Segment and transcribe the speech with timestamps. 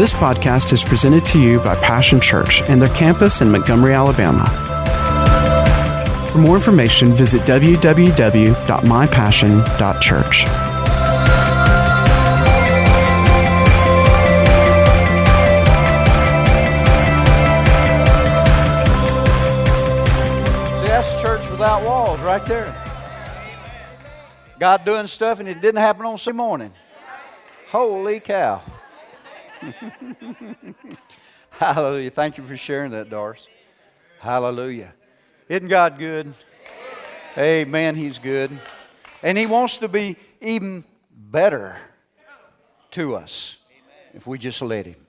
[0.00, 4.46] This podcast is presented to you by Passion Church and their campus in Montgomery, Alabama.
[6.32, 10.40] For more information, visit www.mypassion.church.
[10.40, 10.46] See,
[20.86, 22.74] that's church without walls right there.
[24.58, 26.72] God doing stuff and it didn't happen on Sunday morning.
[27.68, 28.62] Holy cow.
[31.50, 32.10] Hallelujah.
[32.10, 33.46] Thank you for sharing that, Doris.
[34.20, 34.92] Hallelujah.
[35.48, 36.32] Isn't God good?
[37.36, 37.94] Amen.
[37.94, 38.50] He's good.
[39.22, 41.78] And He wants to be even better
[42.92, 43.56] to us
[44.14, 45.06] if we just let Him.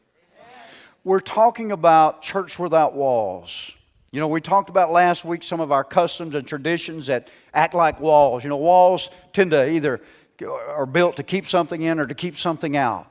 [1.04, 3.72] We're talking about church without walls.
[4.12, 7.74] You know, we talked about last week some of our customs and traditions that act
[7.74, 8.43] like walls.
[8.43, 10.02] You know, walls tend to either
[10.46, 13.10] are built to keep something in or to keep something out.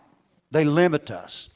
[0.50, 1.48] They limit us.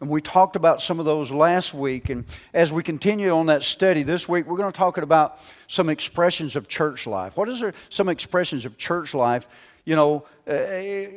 [0.00, 2.10] And we talked about some of those last week.
[2.10, 5.88] And as we continue on that study this week, we're going to talk about some
[5.88, 7.36] expressions of church life.
[7.36, 7.72] What is there?
[7.88, 9.48] Some expressions of church life.
[9.86, 10.56] You know, uh,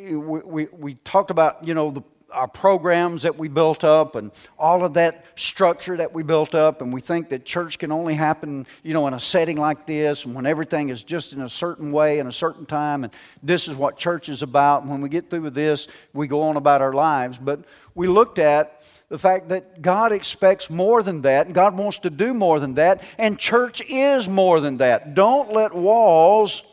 [0.10, 4.32] we, we, we talked about, you know, the our programs that we built up and
[4.60, 8.14] all of that structure that we built up and we think that church can only
[8.14, 11.50] happen you know in a setting like this and when everything is just in a
[11.50, 14.82] certain way in a certain time and this is what church is about.
[14.82, 17.38] And when we get through with this we go on about our lives.
[17.38, 17.62] But
[17.96, 22.10] we looked at the fact that God expects more than that and God wants to
[22.10, 25.16] do more than that and church is more than that.
[25.16, 26.64] Don't let walls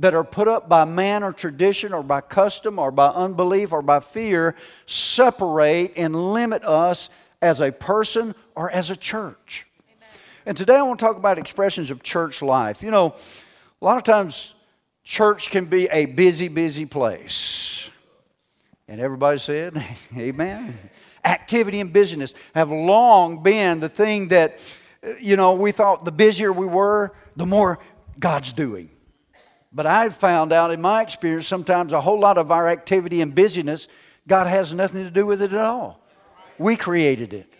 [0.00, 3.82] that are put up by man or tradition or by custom or by unbelief or
[3.82, 4.56] by fear
[4.86, 7.10] separate and limit us
[7.42, 9.66] as a person or as a church.
[9.86, 10.08] Amen.
[10.46, 12.82] And today I want to talk about expressions of church life.
[12.82, 13.14] You know,
[13.80, 14.54] a lot of times
[15.04, 17.90] church can be a busy, busy place.
[18.88, 19.84] And everybody said,
[20.16, 20.74] Amen.
[21.22, 24.58] Activity and busyness have long been the thing that,
[25.20, 27.78] you know, we thought the busier we were, the more
[28.18, 28.88] God's doing.
[29.72, 33.34] But I've found out in my experience sometimes a whole lot of our activity and
[33.34, 33.86] busyness,
[34.26, 36.00] God has nothing to do with it at all.
[36.58, 37.52] We created it.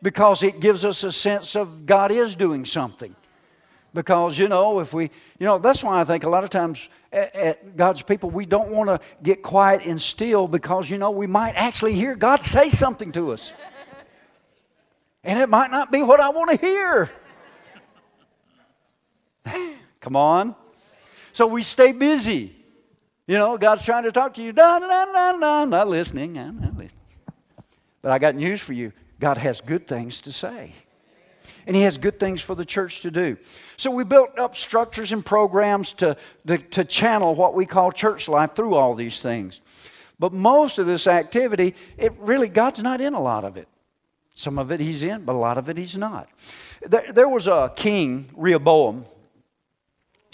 [0.00, 3.14] Because it gives us a sense of God is doing something.
[3.92, 5.04] Because, you know, if we,
[5.38, 8.46] you know, that's why I think a lot of times at, at God's people, we
[8.46, 12.42] don't want to get quiet and still because, you know, we might actually hear God
[12.42, 13.52] say something to us.
[15.24, 17.10] And it might not be what I want to hear.
[20.00, 20.54] Come on.
[21.38, 22.52] So we stay busy.
[23.28, 24.50] You know, God's trying to talk to you.
[24.50, 26.36] Da, da, da, da, not listening.
[26.36, 26.90] I'm not listening.
[28.02, 28.92] But I got news for you.
[29.20, 30.72] God has good things to say.
[31.64, 33.36] And He has good things for the church to do.
[33.76, 36.16] So we built up structures and programs to,
[36.48, 39.60] to, to channel what we call church life through all these things.
[40.18, 43.68] But most of this activity, it really, God's not in a lot of it.
[44.32, 46.28] Some of it He's in, but a lot of it He's not.
[46.84, 49.04] There, there was a king, Rehoboam,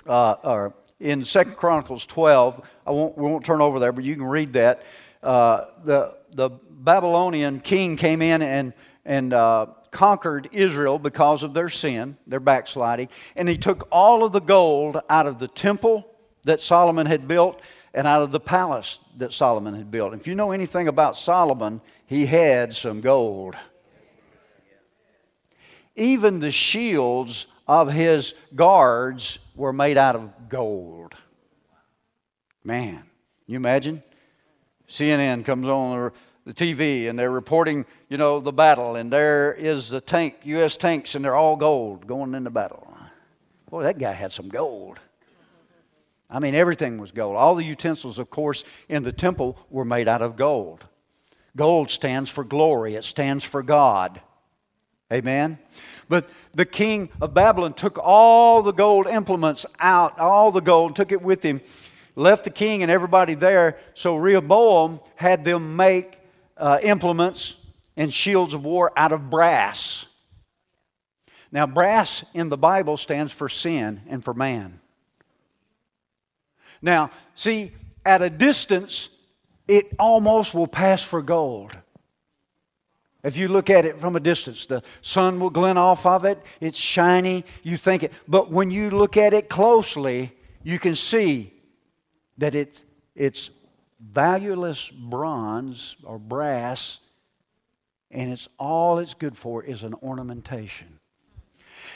[0.07, 2.67] uh, or in Second Chronicles 12.
[2.87, 4.83] I won't, we won't turn over there, but you can read that.
[5.23, 8.73] Uh, the, the Babylonian king came in and,
[9.05, 14.33] and uh, conquered Israel because of their sin, their backsliding, and he took all of
[14.33, 16.09] the gold out of the temple
[16.45, 17.61] that Solomon had built
[17.93, 20.15] and out of the palace that Solomon had built.
[20.15, 23.55] If you know anything about Solomon, he had some gold.
[25.97, 31.15] Even the shields of his guards were made out of gold.
[32.63, 33.03] Man,
[33.47, 34.03] you imagine?
[34.89, 36.13] CNN comes on
[36.45, 40.77] the TV and they're reporting, you know, the battle, and there is the tank, U.S.
[40.77, 42.87] tanks, and they're all gold going into battle.
[43.71, 45.01] Boy, that guy had some gold.
[46.31, 47.37] I mean, everything was gold.
[47.37, 50.85] All the utensils, of course, in the temple were made out of gold.
[51.57, 54.21] Gold stands for glory, it stands for God.
[55.13, 55.59] Amen?
[56.09, 61.13] But the king of Babylon took all the gold implements out, all the gold, took
[61.13, 61.61] it with him,
[62.17, 63.79] left the king and everybody there.
[63.95, 66.19] So Rehoboam had them make
[66.57, 67.57] uh, implements
[67.97, 70.07] and shields of war out of brass.
[71.53, 74.81] Now, brass in the Bible stands for sin and for man.
[76.83, 77.73] Now, see,
[78.05, 79.09] at a distance,
[79.67, 81.77] it almost will pass for gold.
[83.25, 86.41] If you look at it from a distance, the sun will glint off of it.
[86.61, 87.45] It's shiny.
[87.63, 88.13] You think it.
[88.29, 90.33] But when you look at it closely,
[90.63, 91.53] you can see
[92.37, 92.85] that it's,
[93.15, 93.51] it's
[93.99, 96.99] valueless bronze or brass,
[98.11, 101.01] and it's all it's good for is an ornamentation.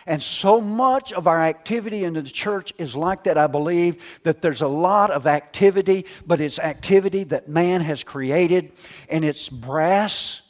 [0.07, 4.41] And so much of our activity in the church is like that, I believe, that
[4.41, 8.73] there's a lot of activity, but it's activity that man has created,
[9.11, 10.41] and it's brass,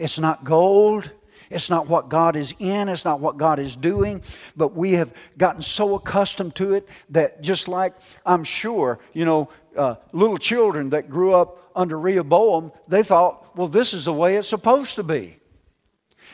[0.00, 1.10] it's not gold.
[1.50, 4.22] It's not what God is in, it's not what God is doing,
[4.56, 7.94] but we have gotten so accustomed to it that just like
[8.24, 13.66] I'm sure, you know, uh, little children that grew up under Rehoboam, they thought, well,
[13.66, 15.38] this is the way it's supposed to be.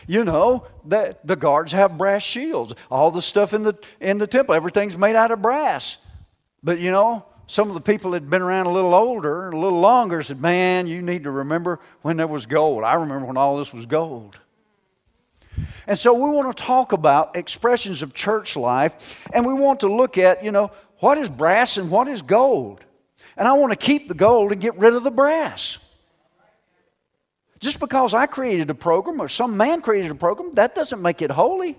[0.06, 2.74] You know, the, the guards have brass shields.
[2.90, 5.96] All the stuff in the, in the temple, everything's made out of brass.
[6.62, 9.58] But you know, some of the people that had been around a little older, a
[9.58, 12.82] little longer, said, Man, you need to remember when there was gold.
[12.82, 14.38] I remember when all this was gold.
[15.86, 19.94] And so we want to talk about expressions of church life, and we want to
[19.94, 22.84] look at, you know, what is brass and what is gold.
[23.36, 25.78] And I want to keep the gold and get rid of the brass.
[27.60, 31.22] Just because I created a program or some man created a program, that doesn't make
[31.22, 31.76] it holy.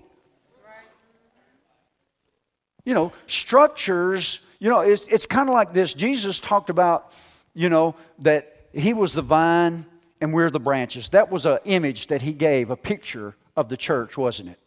[2.84, 5.94] You know, structures, you know, it's, it's kind of like this.
[5.94, 7.14] Jesus talked about,
[7.54, 9.86] you know, that he was the vine
[10.20, 11.08] and we're the branches.
[11.10, 14.58] That was an image that he gave, a picture of the church, wasn't it?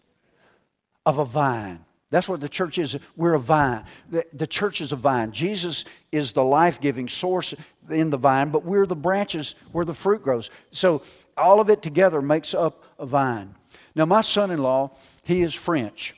[1.05, 1.83] Of a vine.
[2.09, 2.97] That's what the church is.
[3.15, 3.85] We're a vine.
[4.09, 5.31] The, the church is a vine.
[5.31, 7.53] Jesus is the life giving source
[7.89, 10.49] in the vine, but we're the branches where the fruit grows.
[10.71, 11.03] So
[11.37, 13.55] all of it together makes up a vine.
[13.95, 14.91] Now, my son in law,
[15.23, 16.13] he is French,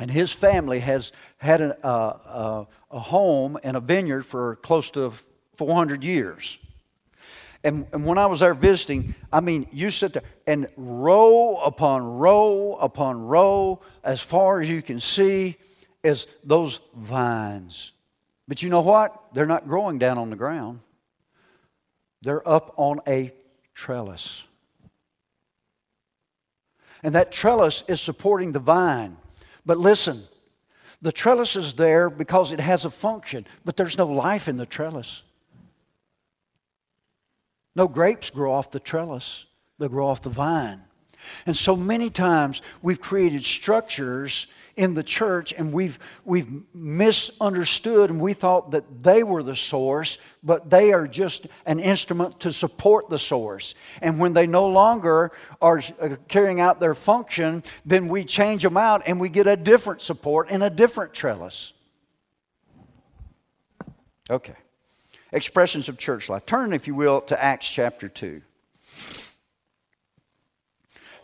[0.00, 4.56] and his family has had a, a, uh, uh, a home and a vineyard for
[4.56, 5.12] close to
[5.56, 6.58] 400 years.
[7.64, 12.18] And, and when I was there visiting, I mean, you sit there and row upon
[12.18, 15.56] row upon row, as far as you can see,
[16.04, 17.92] is those vines.
[18.46, 19.34] But you know what?
[19.34, 20.80] They're not growing down on the ground,
[22.22, 23.32] they're up on a
[23.74, 24.44] trellis.
[27.02, 29.16] And that trellis is supporting the vine.
[29.68, 30.22] But listen,
[31.02, 34.64] the trellis is there because it has a function, but there's no life in the
[34.64, 35.22] trellis.
[37.76, 39.44] No grapes grow off the trellis,
[39.78, 40.80] they grow off the vine.
[41.44, 44.46] And so many times we've created structures
[44.78, 50.18] in the church and we've, we've misunderstood and we thought that they were the source,
[50.42, 53.74] but they are just an instrument to support the source.
[54.00, 58.76] And when they no longer are uh, carrying out their function, then we change them
[58.76, 61.72] out and we get a different support and a different trellis.
[64.30, 64.54] Okay
[65.32, 66.46] expressions of church life.
[66.46, 68.40] Turn, if you will, to Acts chapter 2.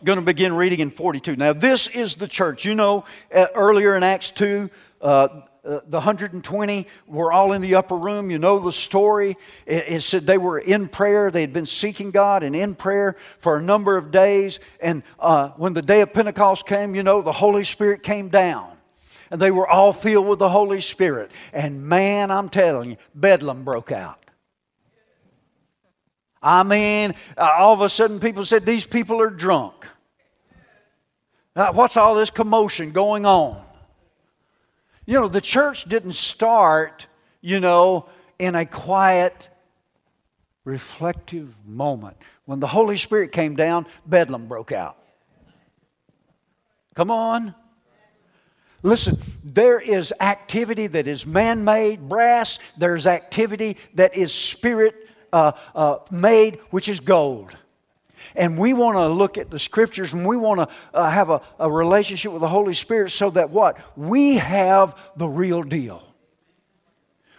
[0.05, 1.35] Going to begin reading in 42.
[1.35, 2.63] Now, this is the church.
[2.63, 4.69] You know, uh, earlier in Acts 2,
[5.01, 8.29] uh, uh, the 120 were all in the upper room.
[8.29, 9.35] You know the story.
[9.65, 11.31] It, it, said they were in prayer.
[11.31, 14.59] They had been seeking God and in prayer for a number of days.
[14.79, 18.77] And uh, when the day of Pentecost came, you know, the Holy Spirit came down
[19.31, 21.31] and they were all filled with the Holy Spirit.
[21.51, 24.23] And man, I'm telling you, Bedlam broke out.
[26.43, 29.73] I mean, uh, all of a sudden people said, These people are drunk.
[31.55, 33.61] Uh, what's all this commotion going on?
[35.05, 37.07] You know, the church didn't start,
[37.41, 38.09] you know,
[38.39, 39.49] in a quiet,
[40.65, 42.17] reflective moment.
[42.45, 44.97] When the Holy Spirit came down, Bedlam broke out.
[46.95, 47.55] Come on.
[48.83, 52.59] Listen, there is activity that is man made, brass.
[52.77, 57.55] There's activity that is spirit uh, uh, made, which is gold.
[58.35, 61.41] And we want to look at the scriptures and we want to uh, have a,
[61.59, 63.77] a relationship with the Holy Spirit so that what?
[63.95, 66.03] We have the real deal.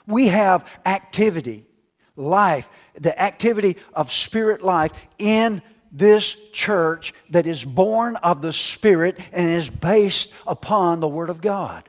[0.06, 1.66] We have activity,
[2.14, 5.62] life, the activity of spirit life in
[5.96, 11.40] this church that is born of the Spirit and is based upon the Word of
[11.40, 11.88] God.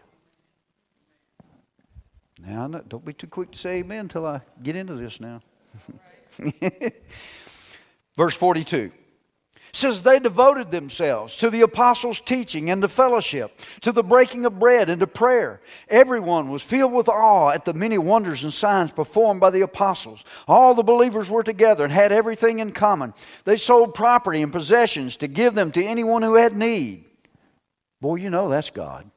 [2.46, 5.42] Now, don't be too quick to say amen until I get into this now.
[8.16, 8.92] Verse 42
[9.78, 14.60] says they devoted themselves to the apostles' teaching and to fellowship, to the breaking of
[14.60, 15.62] bread and to prayer.
[15.88, 20.24] Everyone was filled with awe at the many wonders and signs performed by the apostles.
[20.48, 23.14] All the believers were together and had everything in common.
[23.46, 27.06] They sold property and possessions to give them to anyone who had need.
[28.02, 29.10] Boy, you know that's God.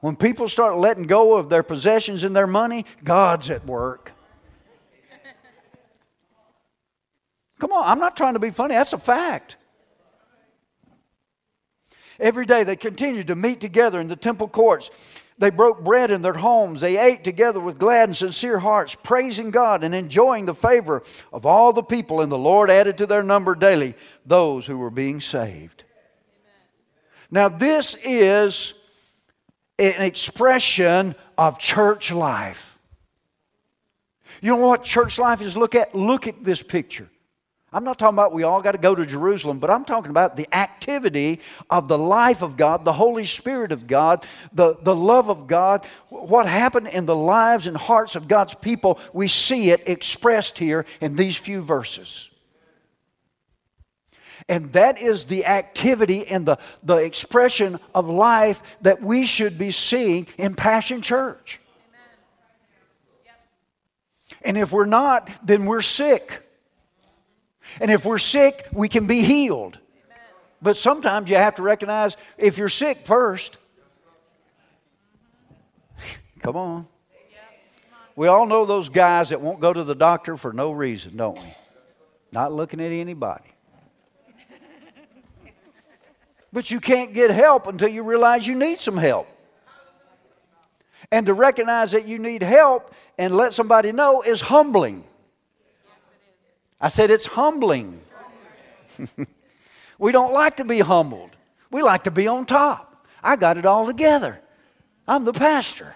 [0.00, 4.11] When people start letting go of their possessions and their money, God's at work.
[7.62, 9.54] Come on, I'm not trying to be funny, that's a fact.
[12.18, 14.90] Every day they continued to meet together in the temple courts.
[15.38, 16.80] They broke bread in their homes.
[16.80, 21.46] They ate together with glad and sincere hearts, praising God and enjoying the favor of
[21.46, 22.20] all the people.
[22.20, 23.94] And the Lord added to their number daily
[24.26, 25.84] those who were being saved.
[27.30, 28.74] Now, this is
[29.78, 32.76] an expression of church life.
[34.40, 35.56] You know what church life is?
[35.56, 37.08] Look at look at this picture.
[37.72, 40.36] I'm not talking about we all got to go to Jerusalem, but I'm talking about
[40.36, 45.30] the activity of the life of God, the Holy Spirit of God, the, the love
[45.30, 45.86] of God.
[46.10, 50.84] What happened in the lives and hearts of God's people, we see it expressed here
[51.00, 52.28] in these few verses.
[54.48, 59.70] And that is the activity and the, the expression of life that we should be
[59.70, 61.58] seeing in Passion Church.
[64.44, 66.42] And if we're not, then we're sick.
[67.80, 69.78] And if we're sick, we can be healed.
[70.60, 73.56] But sometimes you have to recognize if you're sick first.
[76.40, 76.86] Come on.
[78.14, 81.36] We all know those guys that won't go to the doctor for no reason, don't
[81.36, 81.54] we?
[82.30, 83.44] Not looking at anybody.
[86.52, 89.26] But you can't get help until you realize you need some help.
[91.10, 95.04] And to recognize that you need help and let somebody know is humbling.
[96.82, 98.00] I said it's humbling.
[99.98, 101.30] we don't like to be humbled.
[101.70, 103.06] We like to be on top.
[103.22, 104.40] I got it all together.
[105.06, 105.94] I'm the pastor.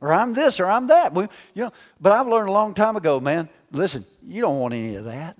[0.00, 1.14] Or I'm this or I'm that.
[1.14, 1.22] We,
[1.54, 4.96] you know, but I've learned a long time ago, man, listen, you don't want any
[4.96, 5.38] of that.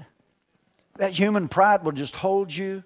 [0.96, 2.84] That human pride will just hold you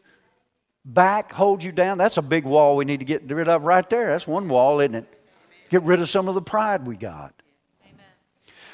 [0.84, 1.98] back, hold you down.
[1.98, 4.08] That's a big wall we need to get rid of right there.
[4.08, 5.22] That's one wall, isn't it?
[5.68, 7.34] Get rid of some of the pride we got.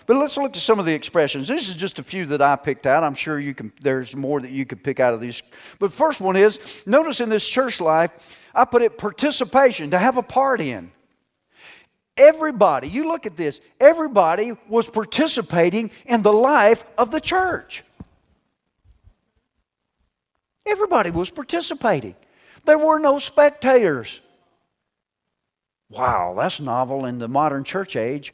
[0.07, 1.49] But let's look at some of the expressions.
[1.49, 3.03] This is just a few that I picked out.
[3.03, 5.43] I'm sure you can there's more that you could pick out of these.
[5.79, 10.17] But first one is notice in this church life, I put it participation, to have
[10.17, 10.91] a part in.
[12.17, 17.83] Everybody, you look at this, everybody was participating in the life of the church.
[20.67, 22.15] Everybody was participating.
[22.65, 24.21] There were no spectators.
[25.91, 28.33] Wow, that's novel in the modern church age.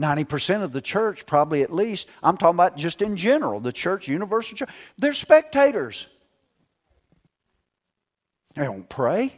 [0.00, 4.08] 90% of the church, probably at least, I'm talking about just in general, the church,
[4.08, 6.06] universal church, they're spectators.
[8.56, 9.32] They don't pray,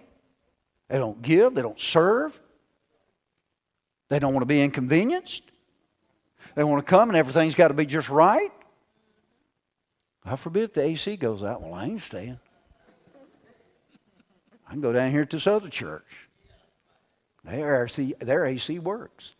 [0.89, 2.39] they don't give, they don't serve,
[4.09, 5.43] they don't want to be inconvenienced.
[6.55, 8.53] They want to come and everything's got to be just right.
[10.25, 11.61] God forbid the AC goes out.
[11.61, 12.39] Well, I ain't staying.
[14.67, 16.07] I can go down here to this other church.
[17.45, 19.35] Their AC, their AC works.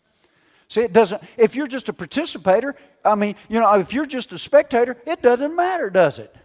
[0.69, 4.33] See, it doesn't, if you're just a participator, I mean, you know, if you're just
[4.33, 6.35] a spectator, it doesn't matter, does it?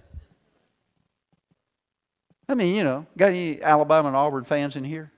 [2.48, 5.10] I mean, you know, got any Alabama and Auburn fans in here?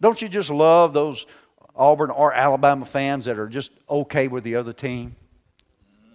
[0.00, 1.26] Don't you just love those
[1.74, 5.16] Auburn or Alabama fans that are just okay with the other team?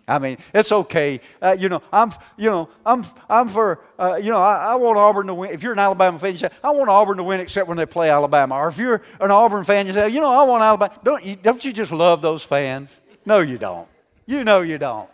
[0.08, 1.20] I mean, it's okay.
[1.42, 4.98] Uh, you know, I'm, you know, I'm, I'm for, uh, you know, I, I, want
[4.98, 5.52] Auburn to win.
[5.52, 7.86] If you're an Alabama fan, you say, I want Auburn to win except when they
[7.86, 8.56] play Alabama.
[8.56, 10.98] Or if you're an Auburn fan, you say, you know, I want Alabama.
[11.04, 12.90] Don't you, don't you just love those fans?
[13.26, 13.88] No, you don't.
[14.26, 15.10] You know you don't.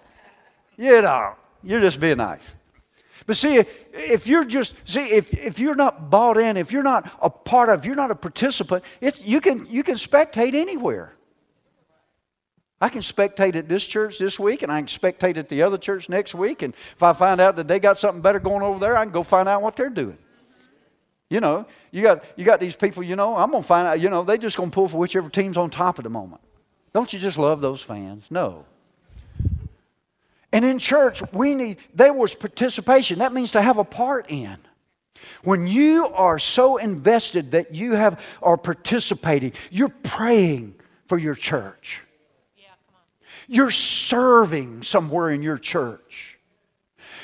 [0.78, 1.36] You don't.
[1.64, 2.44] You're just being nice.
[3.26, 7.10] But see, if you're just, see, if, if you're not bought in, if you're not
[7.22, 11.16] a part of, you're not a participant, it's, you, can, you can spectate anywhere.
[12.84, 15.78] I can spectate at this church this week, and I can spectate at the other
[15.78, 16.64] church next week.
[16.64, 19.14] And if I find out that they got something better going over there, I can
[19.14, 20.18] go find out what they're doing.
[21.30, 23.02] You know, you got you got these people.
[23.02, 24.02] You know, I'm gonna find out.
[24.02, 26.42] You know, they just gonna pull for whichever team's on top at the moment.
[26.94, 28.26] Don't you just love those fans?
[28.30, 28.66] No.
[30.52, 33.20] And in church, we need there was participation.
[33.20, 34.58] That means to have a part in.
[35.46, 40.76] When you are so invested that you have are participating, you're praying
[41.08, 42.02] for your church.
[43.54, 46.40] You're serving somewhere in your church.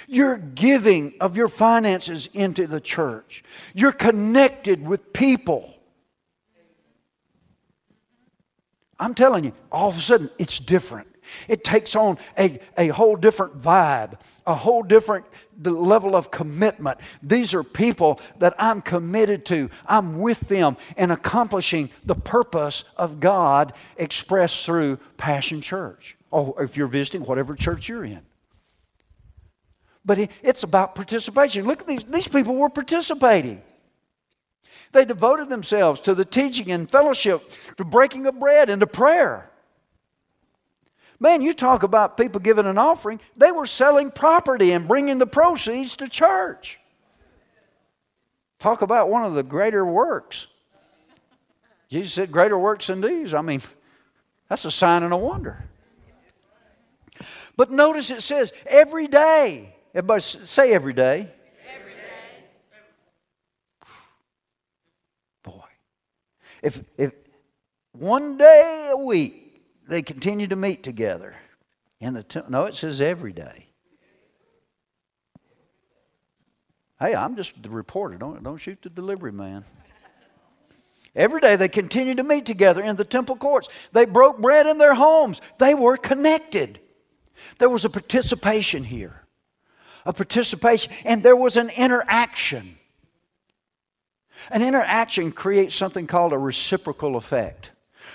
[0.08, 3.44] You're giving of your finances into the church.
[3.74, 5.74] You're connected with people.
[9.00, 11.08] I'm telling you, all of a sudden, it's different.
[11.48, 15.26] It takes on a, a whole different vibe, a whole different
[15.64, 17.00] level of commitment.
[17.24, 19.72] These are people that I'm committed to.
[19.88, 26.18] I'm with them in accomplishing the purpose of God expressed through Passion Church.
[26.32, 28.22] Or if you're visiting, whatever church you're in.
[30.06, 31.66] But it's about participation.
[31.66, 33.62] Look at these, these people were participating.
[34.92, 39.50] They devoted themselves to the teaching and fellowship, to breaking of bread, and to prayer.
[41.20, 45.28] Man, you talk about people giving an offering, they were selling property and bringing the
[45.28, 46.80] proceeds to church.
[48.58, 50.48] Talk about one of the greater works.
[51.90, 53.34] Jesus said, Greater works than these.
[53.34, 53.62] I mean,
[54.48, 55.69] that's a sign and a wonder.
[57.60, 59.76] But notice it says every day.
[59.94, 61.30] Everybody say every day.
[61.76, 62.78] Every day.
[65.44, 65.66] Boy.
[66.64, 67.12] If, if
[67.92, 71.36] one day a week they continue to meet together
[72.00, 72.50] in the temple.
[72.50, 73.68] no, it says every day.
[76.98, 78.16] Hey, I'm just the reporter.
[78.16, 79.66] Don't, don't shoot the delivery man.
[81.14, 83.68] Every day they continued to meet together in the temple courts.
[83.92, 85.42] They broke bread in their homes.
[85.58, 86.80] They were connected.
[87.58, 89.24] There was a participation here,
[90.06, 92.78] a participation, and there was an interaction.
[94.52, 97.72] An interaction creates something called a reciprocal effect.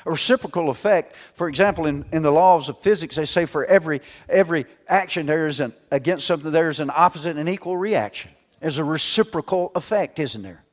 [0.06, 4.00] A reciprocal effect, for example, in, in the laws of physics, they say for every,
[4.28, 8.30] every action there is an against something, there is an opposite and equal reaction.
[8.60, 10.64] There's a reciprocal effect, isn't there?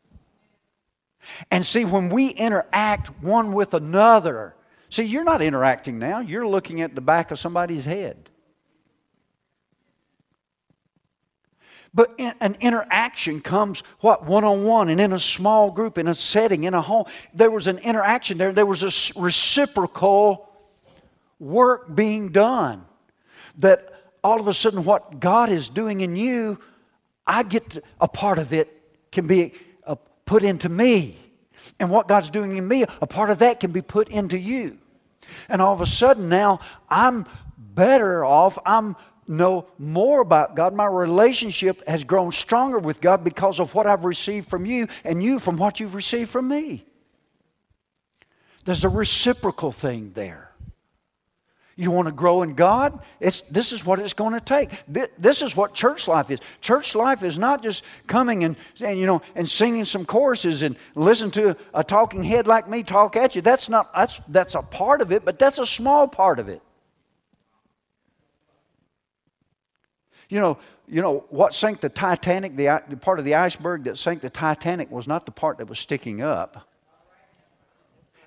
[1.52, 4.56] And see, when we interact one with another,
[4.90, 8.31] see, you're not interacting now, you're looking at the back of somebody's head.
[11.94, 16.08] But in, an interaction comes what one on one and in a small group, in
[16.08, 17.06] a setting, in a home.
[17.34, 18.54] There was an interaction there.
[18.54, 20.50] There was a reciprocal
[21.40, 22.86] work being done.
[23.58, 23.94] That
[24.24, 26.60] all of a sudden, what God is doing in you,
[27.28, 28.70] I get to, a part of it
[29.12, 29.54] can be
[29.86, 29.96] uh,
[30.26, 31.18] put into me.
[31.80, 34.78] And what God's doing in me, a part of that can be put into you.
[35.50, 37.26] And all of a sudden now I'm
[37.58, 38.58] better off.
[38.66, 38.96] I'm
[39.32, 40.74] know more about God.
[40.74, 45.24] My relationship has grown stronger with God because of what I've received from you and
[45.24, 46.86] you from what you've received from me.
[48.66, 50.52] There's a reciprocal thing there.
[51.78, 53.00] You want to grow in God?
[53.20, 54.70] It's, this is what it's going to take.
[55.18, 56.40] This is what church life is.
[56.60, 60.76] Church life is not just coming and, and you know and singing some choruses and
[60.94, 63.42] listen to a talking head like me talk at you.
[63.42, 66.62] That's not that's that's a part of it, but that's a small part of it.
[70.32, 70.58] You know,
[70.88, 74.30] you know what sank the Titanic, the, the part of the iceberg that sank the
[74.30, 76.70] Titanic was not the part that was sticking up.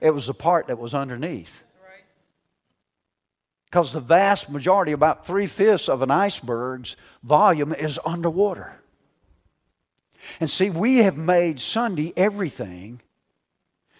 [0.02, 1.64] It was the part that was underneath.
[3.64, 8.74] Because the vast majority, about three fifths of an iceberg's volume, is underwater.
[10.40, 13.00] And see, we have made Sunday everything.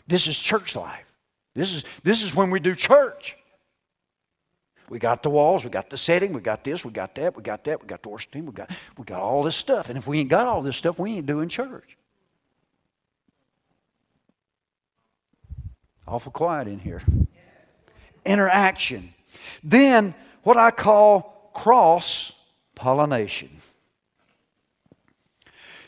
[0.06, 1.10] This is church life.
[1.54, 3.34] This is, this is when we do church.
[4.88, 7.42] We got the walls, we got the setting, we got this, we got that, we
[7.42, 9.88] got that, we got the worship team, we got, we got all this stuff.
[9.88, 11.96] And if we ain't got all this stuff, we ain't doing church.
[16.06, 17.02] Awful quiet in here.
[18.26, 19.14] Interaction.
[19.62, 22.32] Then, what I call cross
[22.74, 23.50] pollination.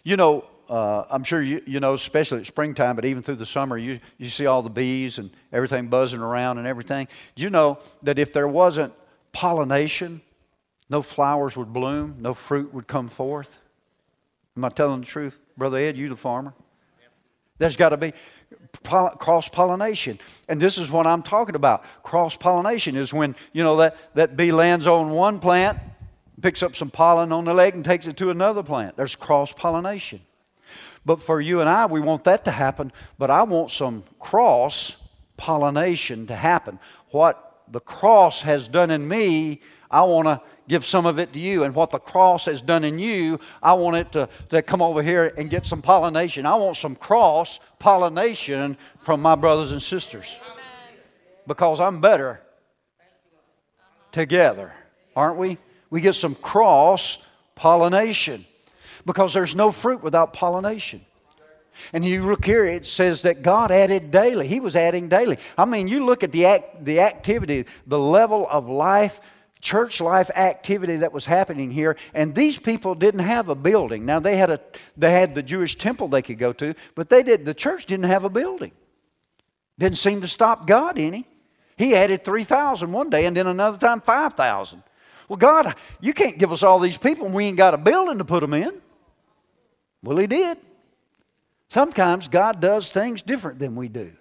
[0.02, 3.46] You know, uh, I'm sure you, you know, especially at springtime, but even through the
[3.46, 7.08] summer, you, you see all the bees and everything buzzing around and everything.
[7.34, 8.92] Do you know that if there wasn't
[9.32, 10.20] pollination,
[10.88, 13.58] no flowers would bloom, no fruit would come forth?
[14.56, 15.38] Am I telling the truth?
[15.56, 16.54] Brother Ed, you the farmer.
[17.58, 18.12] There's got to be
[18.84, 20.18] cross pollination.
[20.48, 21.84] And this is what I'm talking about.
[22.02, 25.78] Cross pollination is when, you know, that, that bee lands on one plant,
[26.42, 28.96] picks up some pollen on the leg, and takes it to another plant.
[28.96, 30.20] There's cross pollination.
[31.06, 34.96] But for you and I, we want that to happen, but I want some cross
[35.36, 36.80] pollination to happen.
[37.10, 41.38] What the cross has done in me, I want to give some of it to
[41.38, 41.62] you.
[41.62, 45.00] And what the cross has done in you, I want it to, to come over
[45.00, 46.44] here and get some pollination.
[46.44, 50.26] I want some cross pollination from my brothers and sisters.
[51.46, 52.40] Because I'm better
[54.10, 54.72] together,
[55.14, 55.58] aren't we?
[55.88, 57.18] We get some cross
[57.54, 58.44] pollination
[59.06, 61.00] because there's no fruit without pollination.
[61.92, 64.46] And you look here, it says that God added daily.
[64.46, 65.38] He was adding daily.
[65.56, 69.20] I mean, you look at the, act, the activity, the level of life,
[69.60, 74.04] church life activity that was happening here, and these people didn't have a building.
[74.04, 74.60] Now, they had, a,
[74.96, 78.06] they had the Jewish temple they could go to, but they did, the church didn't
[78.06, 78.72] have a building.
[79.78, 81.28] Didn't seem to stop God any.
[81.76, 84.82] He added 3,000 one day, and then another time 5,000.
[85.28, 88.18] Well, God, you can't give us all these people and we ain't got a building
[88.18, 88.80] to put them in.
[90.06, 90.56] Well, he did.
[91.68, 94.12] Sometimes God does things different than we do.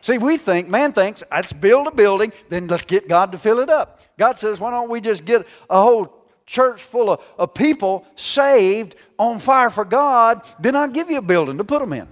[0.00, 3.58] See, we think, man thinks, let's build a building, then let's get God to fill
[3.58, 3.98] it up.
[4.16, 6.14] God says, why don't we just get a whole
[6.46, 11.22] church full of, of people saved, on fire for God, then I'll give you a
[11.22, 12.06] building to put them in.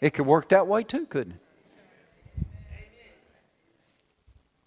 [0.00, 2.46] It could work that way too, couldn't it?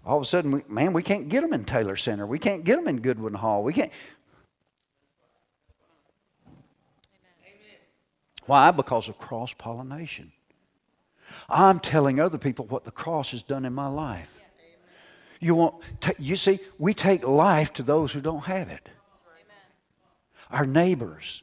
[0.06, 2.28] All of a sudden, we, man, we can't get them in Taylor Center.
[2.28, 3.64] We can't get them in Goodwin Hall.
[3.64, 3.92] We can't.
[8.46, 8.72] Why?
[8.72, 10.32] Because of cross pollination.
[11.50, 14.34] I'm telling other people what the cross has done in my life.
[15.40, 15.76] You want,
[16.20, 18.90] you see, we take life to those who don't have it.
[20.52, 21.42] Our neighbors,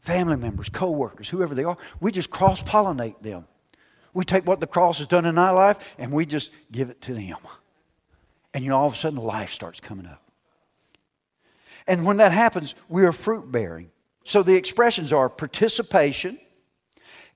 [0.00, 3.46] family members, co workers, whoever they are, we just cross pollinate them.
[4.14, 7.00] We take what the cross has done in our life and we just give it
[7.02, 7.38] to them.
[8.54, 10.22] And you know, all of a sudden, life starts coming up.
[11.86, 13.90] And when that happens, we are fruit bearing.
[14.28, 16.38] So the expressions are participation,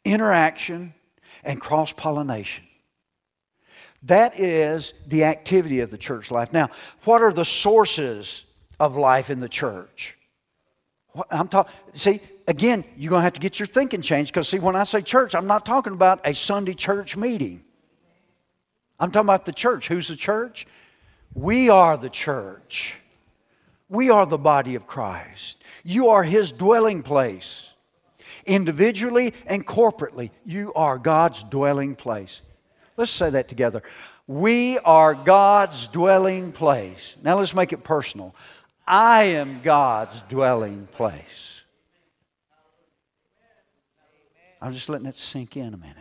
[0.05, 0.93] interaction,
[1.43, 2.65] and cross pollination.
[4.03, 6.53] That is the activity of the church life.
[6.53, 6.69] Now,
[7.05, 8.45] what are the sources
[8.79, 10.19] of life in the church?
[11.31, 14.59] I'm talking, see, again, you're going to have to get your thinking changed because, see,
[14.59, 17.65] when I say church, I'm not talking about a Sunday church meeting.
[19.01, 19.89] I'm talking about the church.
[19.89, 20.67] Who's the church?
[21.33, 22.97] We are the church.
[23.89, 25.62] We are the body of Christ.
[25.83, 27.69] You are His dwelling place.
[28.45, 32.41] Individually and corporately, you are God's dwelling place.
[32.97, 33.83] Let's say that together.
[34.27, 37.17] We are God's dwelling place.
[37.23, 38.35] Now let's make it personal.
[38.87, 41.63] I am God's dwelling place.
[44.61, 45.97] I'm just letting it sink in a minute.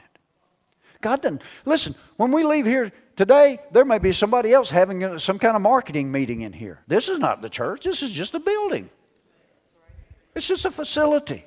[1.02, 5.40] God doesn't, listen, when we leave here today, there may be somebody else having some
[5.40, 6.80] kind of marketing meeting in here.
[6.88, 8.90] This is not the church, this is just a building,
[10.36, 11.46] it's just a facility.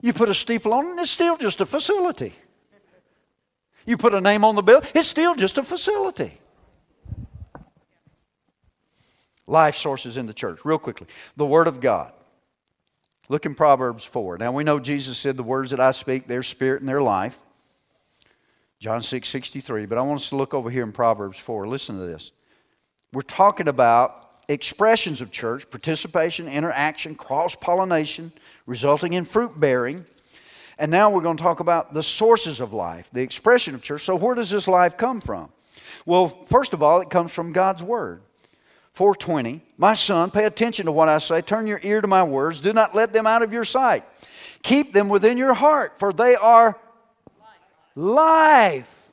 [0.00, 2.34] You put a steeple on it, it's still just a facility.
[3.86, 6.40] You put a name on the bill, it's still just a facility.
[9.46, 11.06] Life sources in the church, real quickly.
[11.36, 12.12] The Word of God.
[13.28, 14.38] Look in Proverbs 4.
[14.38, 17.38] Now we know Jesus said, The words that I speak, they're spirit and they're life.
[18.78, 19.86] John 6 63.
[19.86, 21.66] But I want us to look over here in Proverbs 4.
[21.66, 22.32] Listen to this.
[23.12, 28.32] We're talking about expressions of church participation, interaction, cross pollination,
[28.66, 30.04] resulting in fruit bearing.
[30.78, 34.04] And now we're going to talk about the sources of life, the expression of church.
[34.04, 35.50] So, where does this life come from?
[36.04, 38.22] Well, first of all, it comes from God's Word.
[38.92, 41.40] 420, My son, pay attention to what I say.
[41.42, 42.60] Turn your ear to my words.
[42.60, 44.04] Do not let them out of your sight.
[44.62, 46.78] Keep them within your heart, for they are
[47.96, 49.10] life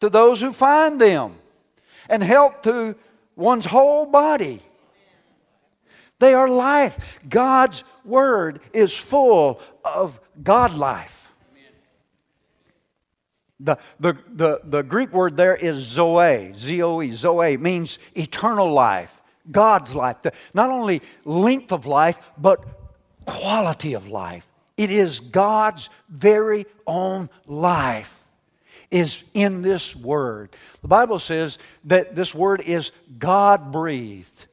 [0.00, 1.34] to those who find them
[2.08, 2.94] and help to
[3.36, 4.62] one's whole body.
[6.18, 6.98] They are life.
[7.28, 11.32] God's word is full of God life.
[13.60, 18.70] The, the, the, the Greek word there is zoe, Z O E, zoe, means eternal
[18.70, 20.22] life, God's life.
[20.22, 22.64] The, not only length of life, but
[23.24, 24.46] quality of life.
[24.76, 28.23] It is God's very own life
[28.90, 30.50] is in this word.
[30.82, 34.46] The Bible says that this word is God breathed.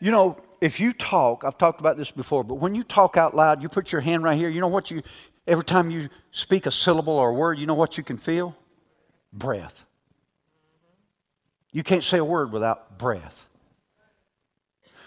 [0.00, 3.34] You know, if you talk, I've talked about this before, but when you talk out
[3.34, 5.02] loud, you put your hand right here, you know what you,
[5.46, 8.56] every time you speak a syllable or a word, you know what you can feel?
[9.32, 9.84] Breath.
[11.72, 13.46] You can't say a word without breath.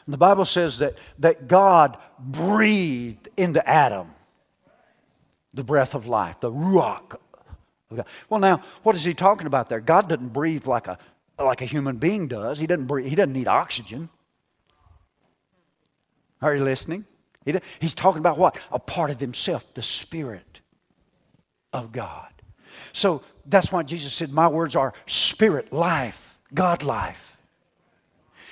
[0.05, 4.11] And the Bible says that, that God breathed into Adam
[5.53, 7.15] the breath of life, the ruach.
[8.29, 9.79] Well, now, what is he talking about there?
[9.79, 10.97] God doesn't breathe like a,
[11.37, 12.59] like a human being does.
[12.59, 14.09] He doesn't, breathe, he doesn't need oxygen.
[16.41, 17.05] Are you listening?
[17.79, 18.59] He's talking about what?
[18.71, 20.61] A part of himself, the Spirit
[21.71, 22.29] of God.
[22.91, 27.37] So that's why Jesus said, My words are spirit, life, God life.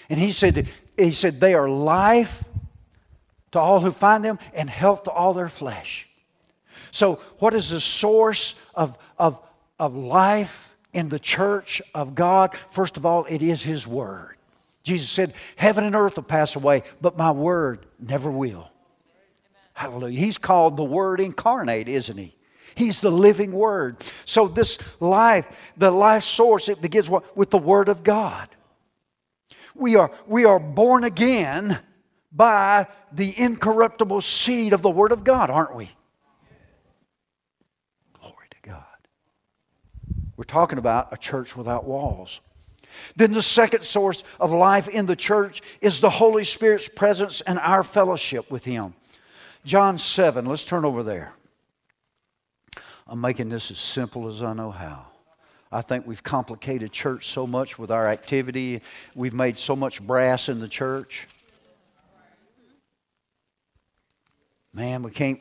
[0.10, 0.68] And he said,
[0.98, 2.44] he said, they are life
[3.52, 6.08] to all who find them and health to all their flesh.
[6.94, 9.40] So, what is the source of, of,
[9.80, 12.56] of life in the church of God?
[12.70, 14.38] First of all, it is His Word.
[14.84, 18.70] Jesus said, Heaven and earth will pass away, but my word never will.
[19.74, 20.20] Hallelujah.
[20.20, 22.36] He's called the Word incarnate, isn't he?
[22.76, 23.98] He's the living Word.
[24.26, 28.50] So, this life, the life source, it begins with the Word of God.
[29.74, 31.80] We are, we are born again
[32.32, 35.90] by the incorruptible seed of the Word of God, aren't we?
[38.20, 38.84] Glory to God.
[40.36, 42.40] We're talking about a church without walls.
[43.16, 47.60] Then the second source of life in the church is the Holy Spirit's presence and
[47.60, 48.94] our fellowship with Him.
[49.66, 51.34] John 7, let's turn over there.
[53.08, 55.08] I'm making this as simple as I know how.
[55.72, 58.82] I think we've complicated church so much with our activity.
[59.16, 61.28] We've made so much brass in the church.
[64.72, 65.40] Man, we can't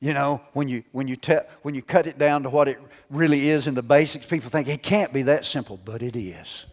[0.00, 2.78] you know, when you, when, you te- when you cut it down to what it
[3.10, 6.66] really is in the basics, people think it can't be that simple, but it is.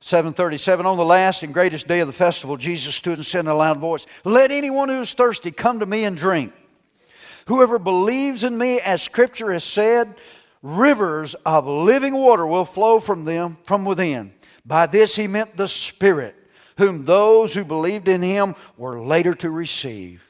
[0.00, 3.48] 737 on the last and greatest day of the festival jesus stood and said in
[3.48, 6.52] a loud voice let anyone who is thirsty come to me and drink.
[7.46, 10.14] Whoever believes in me as scripture has said
[10.62, 14.32] rivers of living water will flow from them from within.
[14.64, 16.36] By this he meant the spirit
[16.78, 20.24] whom those who believed in him were later to receive.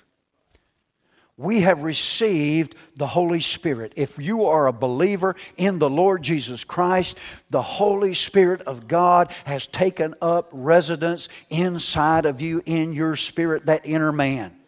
[1.37, 3.93] We have received the Holy Spirit.
[3.95, 7.17] If you are a believer in the Lord Jesus Christ,
[7.49, 13.67] the Holy Spirit of God has taken up residence inside of you in your spirit,
[13.67, 14.59] that inner man.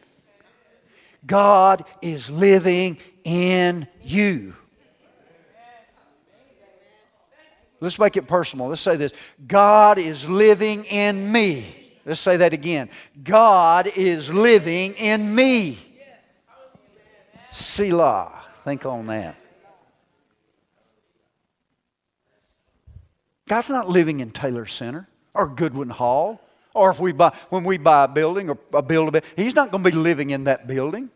[1.26, 4.54] God is living in you.
[7.80, 8.68] Let's make it personal.
[8.68, 9.12] Let's say this
[9.46, 11.76] God is living in me.
[12.04, 12.90] Let's say that again.
[13.22, 15.78] God is living in me.
[17.50, 18.32] Selah.
[18.64, 19.36] Think on that.
[23.48, 26.40] God's not living in Taylor Center or Goodwin Hall.
[26.72, 29.72] Or if we buy, when we buy a building or build a building, he's not
[29.72, 31.10] going to be living in that building.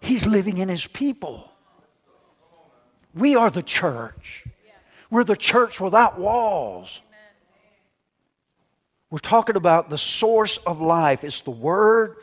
[0.00, 1.47] He's living in his people.
[3.14, 4.44] We are the church.
[5.10, 7.00] We're the church without walls.
[9.10, 11.24] We're talking about the source of life.
[11.24, 12.16] It's the Word,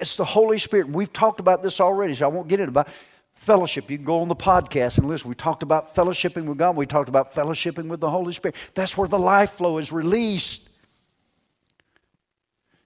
[0.00, 0.88] it's the Holy Spirit.
[0.88, 2.86] We've talked about this already, so I won't get into it.
[3.34, 3.90] Fellowship.
[3.90, 5.28] You can go on the podcast and listen.
[5.28, 6.76] We talked about fellowshipping with God.
[6.76, 8.56] We talked about fellowshipping with the Holy Spirit.
[8.74, 10.68] That's where the life flow is released.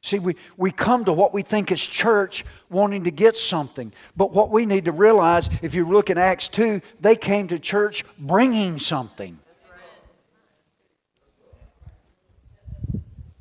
[0.07, 3.93] See, we, we come to what we think is church wanting to get something.
[4.17, 7.59] But what we need to realize, if you look in Acts 2, they came to
[7.59, 9.37] church bringing something.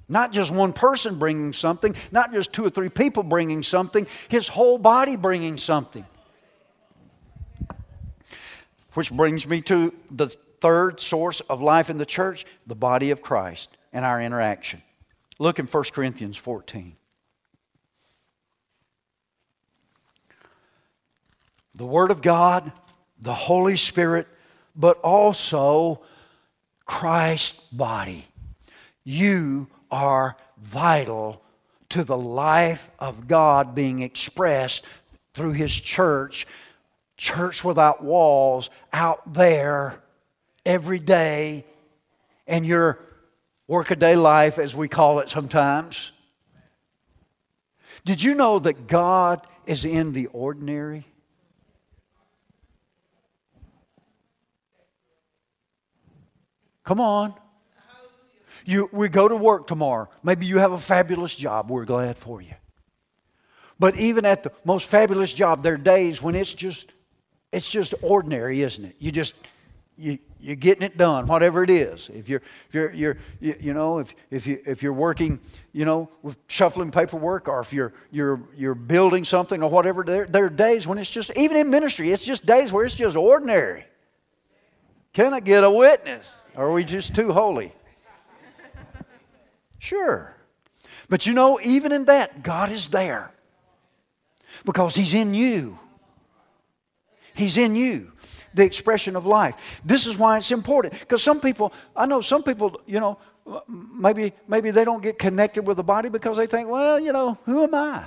[0.09, 4.47] Not just one person bringing something, not just two or three people bringing something, his
[4.47, 6.03] whole body bringing something.
[8.95, 13.21] Which brings me to the third source of life in the church the body of
[13.21, 14.81] Christ and our interaction.
[15.39, 16.95] Look in 1 Corinthians 14.
[21.75, 22.71] The Word of God,
[23.19, 24.27] the Holy Spirit,
[24.75, 26.01] but also
[26.85, 28.27] Christ's body.
[29.03, 31.41] You are vital
[31.89, 34.85] to the life of God being expressed
[35.33, 36.47] through His church,
[37.17, 40.01] church without walls, out there
[40.65, 41.65] every day,
[42.47, 42.99] and your
[43.67, 46.11] workaday life, as we call it sometimes.
[48.03, 51.05] Did you know that God is in the ordinary?
[56.83, 57.33] Come on.
[58.63, 60.09] You, we go to work tomorrow.
[60.23, 61.69] Maybe you have a fabulous job.
[61.69, 62.53] We're glad for you.
[63.79, 66.91] But even at the most fabulous job, there are days when it's just,
[67.51, 68.95] it's just ordinary, isn't it?
[68.99, 69.35] You just,
[69.97, 72.07] you, you're getting it done, whatever it is.
[72.13, 75.39] If you're, if you're, you're you, know, if, if, you, if you're working,
[75.73, 80.27] you know, with shuffling paperwork, or if you're, you're, you're building something or whatever, there,
[80.27, 83.17] there are days when it's just, even in ministry, it's just days where it's just
[83.17, 83.85] ordinary.
[85.13, 86.47] Can I get a witness?
[86.55, 87.73] Or are we just too holy?
[89.79, 90.35] Sure.
[91.09, 93.31] But you know, even in that, God is there
[94.63, 95.77] because He's in you.
[97.35, 98.13] He's in you,
[98.55, 99.55] the expression of life.
[99.83, 103.17] This is why it's important because some people, I know some people, you know,
[103.67, 107.37] maybe maybe they don't get connected with the body because they think, well, you know,
[107.45, 108.05] who am I?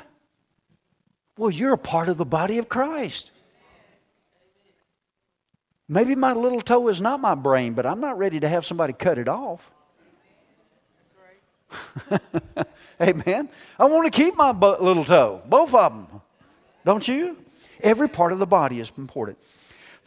[1.36, 3.30] Well, you're a part of the body of Christ.
[5.88, 8.92] Maybe my little toe is not my brain, but I'm not ready to have somebody
[8.92, 9.70] cut it off.
[13.00, 13.48] Amen.
[13.78, 16.20] I want to keep my little toe, both of them.
[16.84, 17.36] Don't you?
[17.80, 19.38] Every part of the body is important.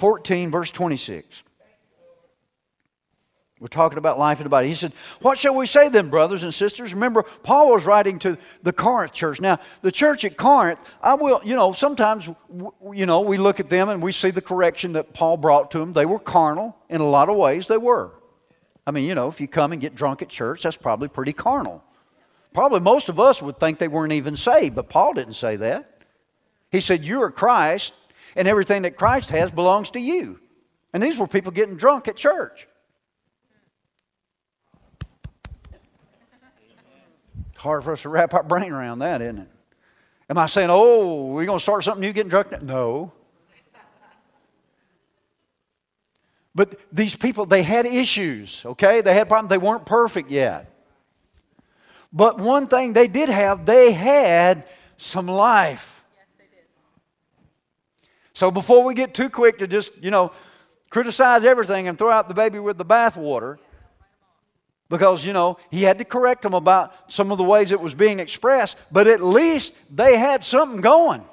[0.02, 1.44] 14, verse 26.
[3.60, 4.68] We're talking about life in the body.
[4.68, 6.96] He said, What shall we say then, brothers and sisters?
[6.96, 9.40] Remember, Paul was writing to the Corinth church.
[9.40, 12.28] Now, the church at Corinth, I will, you know, sometimes,
[12.92, 15.78] you know, we look at them and we see the correction that Paul brought to
[15.78, 15.94] them.
[15.94, 18.10] They were carnal in a lot of ways, they were.
[18.88, 21.34] I mean, you know, if you come and get drunk at church, that's probably pretty
[21.34, 21.84] carnal.
[22.56, 26.02] Probably most of us would think they weren't even saved, but Paul didn't say that.
[26.72, 27.94] He said, You are Christ,
[28.36, 30.40] and everything that Christ has belongs to you.
[30.94, 32.68] And these were people getting drunk at church.
[37.56, 39.48] Hard for us to wrap our brain around that, isn't it?
[40.30, 42.62] Am I saying, oh, we're going to start something new getting drunk?
[42.62, 43.12] No.
[46.54, 49.02] But these people, they had issues, okay?
[49.02, 49.50] They had problems.
[49.50, 50.74] They weren't perfect yet.
[52.12, 54.66] But one thing they did have, they had
[54.98, 56.01] some life.
[58.42, 60.32] So before we get too quick to just, you know,
[60.90, 63.60] criticize everything and throw out the baby with the bathwater,
[64.90, 67.94] because, you know, he had to correct them about some of the ways it was
[67.94, 71.24] being expressed, but at least they had something going.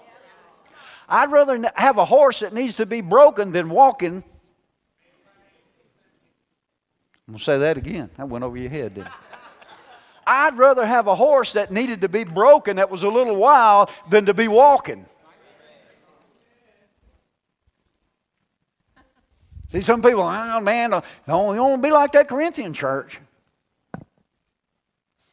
[1.08, 4.22] I'd rather have a horse that needs to be broken than walking
[7.26, 8.10] I'm going to say that again.
[8.18, 9.12] That went over your head, didn't it?
[10.26, 13.88] I'd rather have a horse that needed to be broken that was a little wild
[14.10, 15.06] than to be walking.
[19.68, 23.20] See, some people, oh man, uh, don't, don't be like that Corinthian church.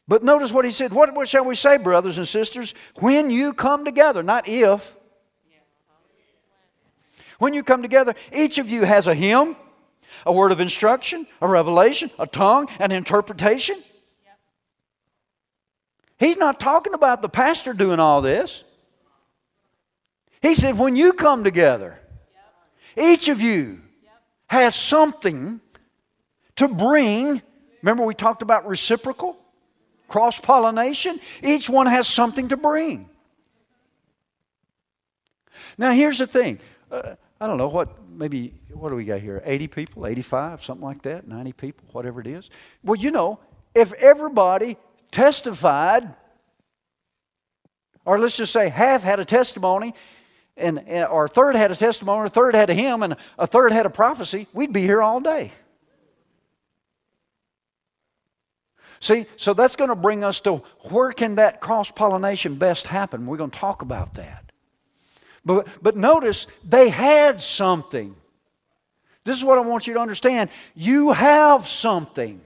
[0.08, 0.94] But notice what he said.
[0.94, 2.74] What, what shall we say, brothers and sisters?
[3.00, 4.96] When you come together, not if.
[7.40, 9.56] When you come together, each of you has a hymn,
[10.26, 13.82] a word of instruction, a revelation, a tongue, an interpretation.
[16.18, 18.64] He's not talking about the pastor doing all this.
[20.42, 22.00] He said, when you come together,
[22.96, 23.82] each of you
[24.48, 25.60] has something
[26.58, 27.42] to bring.
[27.82, 29.38] Remember, we talked about reciprocal,
[30.08, 31.20] cross pollination?
[31.44, 33.10] Each one has something to bring.
[35.78, 36.60] Now, here's the thing.
[36.92, 39.42] Uh, I don't know what, maybe, what do we got here?
[39.46, 42.50] 80 people, 85, something like that, 90 people, whatever it is.
[42.84, 43.40] Well, you know,
[43.74, 44.78] if everybody
[45.12, 46.14] testified,
[48.06, 49.94] or let's just say half had a testimony,
[50.58, 53.72] and, or a third had a testimony, a third had a hymn, and a third
[53.72, 55.52] had a prophecy, we'd be here all day.
[59.02, 63.28] See, so that's going to bring us to where can that cross pollination best happen?
[63.28, 64.52] We're going to talk about that.
[65.44, 68.16] But, but notice they had something.
[69.24, 70.50] This is what I want you to understand.
[70.74, 72.42] You have something.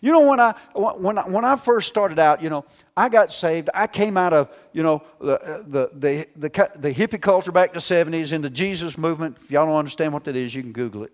[0.00, 2.64] You know, when I, when, I, when I first started out, you know,
[2.96, 3.70] I got saved.
[3.74, 7.74] I came out of, you know, the, the, the, the, the hippie culture back in
[7.74, 9.38] the 70s in the Jesus movement.
[9.38, 11.12] If y'all don't understand what that is, you can Google it.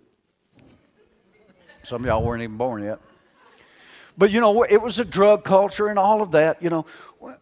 [1.84, 2.98] Some of y'all weren't even born yet.
[4.16, 6.86] But, you know, it was a drug culture and all of that, you know.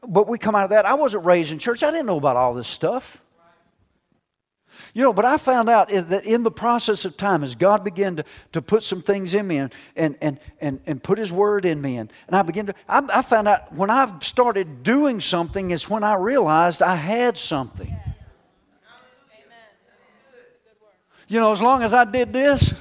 [0.06, 0.86] But we come out of that.
[0.86, 1.82] I wasn't raised in church.
[1.82, 3.21] I didn't know about all this stuff.
[4.94, 8.16] You know, but I found out that in the process of time, as God began
[8.16, 11.64] to, to put some things in me and, and, and, and, and put His Word
[11.64, 15.20] in me, and, and I began to, I, I found out when I started doing
[15.20, 17.94] something is when I realized I had something.
[21.26, 22.74] You know, as long as I did this,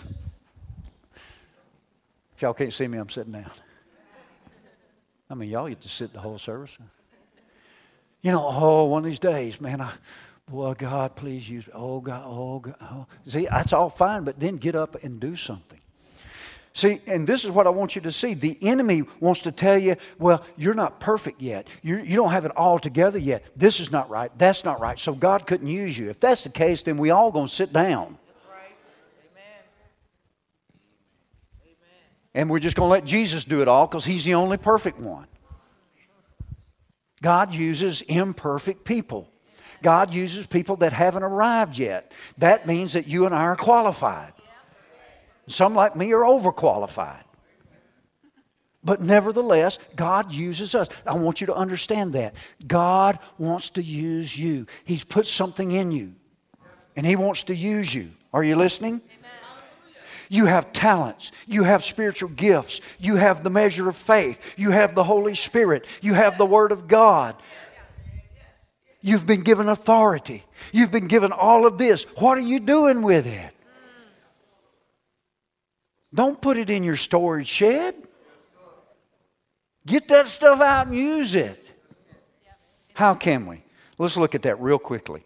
[2.35, 3.49] if y'all can't see me, I'm sitting down.
[5.29, 6.77] I mean, y'all get to sit the whole service.
[8.21, 9.93] You know, oh, one of these days, man, I,
[10.51, 11.71] Boy, God, please use me.
[11.73, 12.75] Oh, God, oh, God.
[12.81, 13.07] Oh.
[13.25, 15.79] See, that's all fine, but then get up and do something.
[16.73, 18.33] See, and this is what I want you to see.
[18.33, 21.69] The enemy wants to tell you, well, you're not perfect yet.
[21.81, 23.45] You, you don't have it all together yet.
[23.55, 24.29] This is not right.
[24.37, 24.99] That's not right.
[24.99, 26.09] So God couldn't use you.
[26.09, 28.17] If that's the case, then we all going to sit down.
[32.33, 34.99] And we're just going to let Jesus do it all because he's the only perfect
[34.99, 35.27] one.
[37.21, 39.30] God uses imperfect people.
[39.81, 42.11] God uses people that haven't arrived yet.
[42.37, 44.33] That means that you and I are qualified.
[45.47, 47.23] Some, like me, are overqualified.
[48.83, 50.87] But nevertheless, God uses us.
[51.05, 52.33] I want you to understand that.
[52.65, 54.65] God wants to use you.
[54.85, 56.13] He's put something in you,
[56.95, 58.11] and He wants to use you.
[58.33, 59.01] Are you listening?
[60.29, 61.33] You have talents.
[61.45, 62.79] You have spiritual gifts.
[62.97, 64.41] You have the measure of faith.
[64.55, 65.85] You have the Holy Spirit.
[66.01, 67.35] You have the Word of God.
[69.01, 70.43] You've been given authority.
[70.71, 72.03] You've been given all of this.
[72.17, 73.51] What are you doing with it?
[76.13, 77.95] Don't put it in your storage shed.
[79.85, 81.65] Get that stuff out and use it.
[82.93, 83.63] How can we?
[83.97, 85.23] Let's look at that real quickly.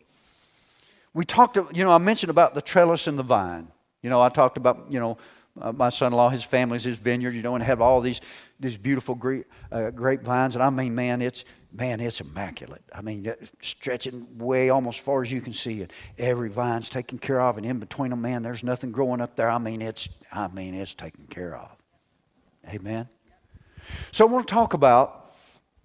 [1.14, 3.68] We talked, you know, I mentioned about the trellis and the vine.
[4.02, 5.18] You know, I talked about, you know,
[5.60, 8.22] uh, my son-in-law, his family's his vineyard, you know, and have all these
[8.60, 10.56] these beautiful grape, uh, grapevines.
[10.56, 12.84] And I mean, man, it's man, it's immaculate.
[12.94, 15.92] I mean, stretching way almost as far as you can see it.
[16.18, 19.50] Every vine's taken care of, and in between them, man, there's nothing growing up there.
[19.50, 21.70] I mean, it's I mean, it's taken care of.
[22.70, 23.10] Amen.
[24.12, 25.30] So I want to talk about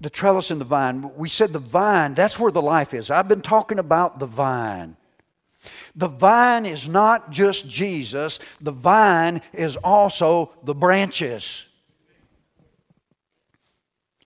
[0.00, 1.14] the trellis and the vine.
[1.16, 3.10] We said the vine, that's where the life is.
[3.10, 4.96] I've been talking about the vine.
[5.94, 11.66] The vine is not just Jesus, the vine is also the branches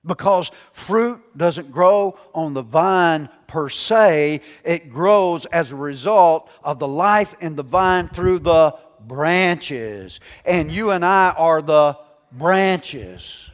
[0.07, 6.79] because fruit doesn't grow on the vine per se, it grows as a result of
[6.79, 10.21] the life in the vine through the branches.
[10.45, 11.97] And you and I are the
[12.33, 13.51] branches.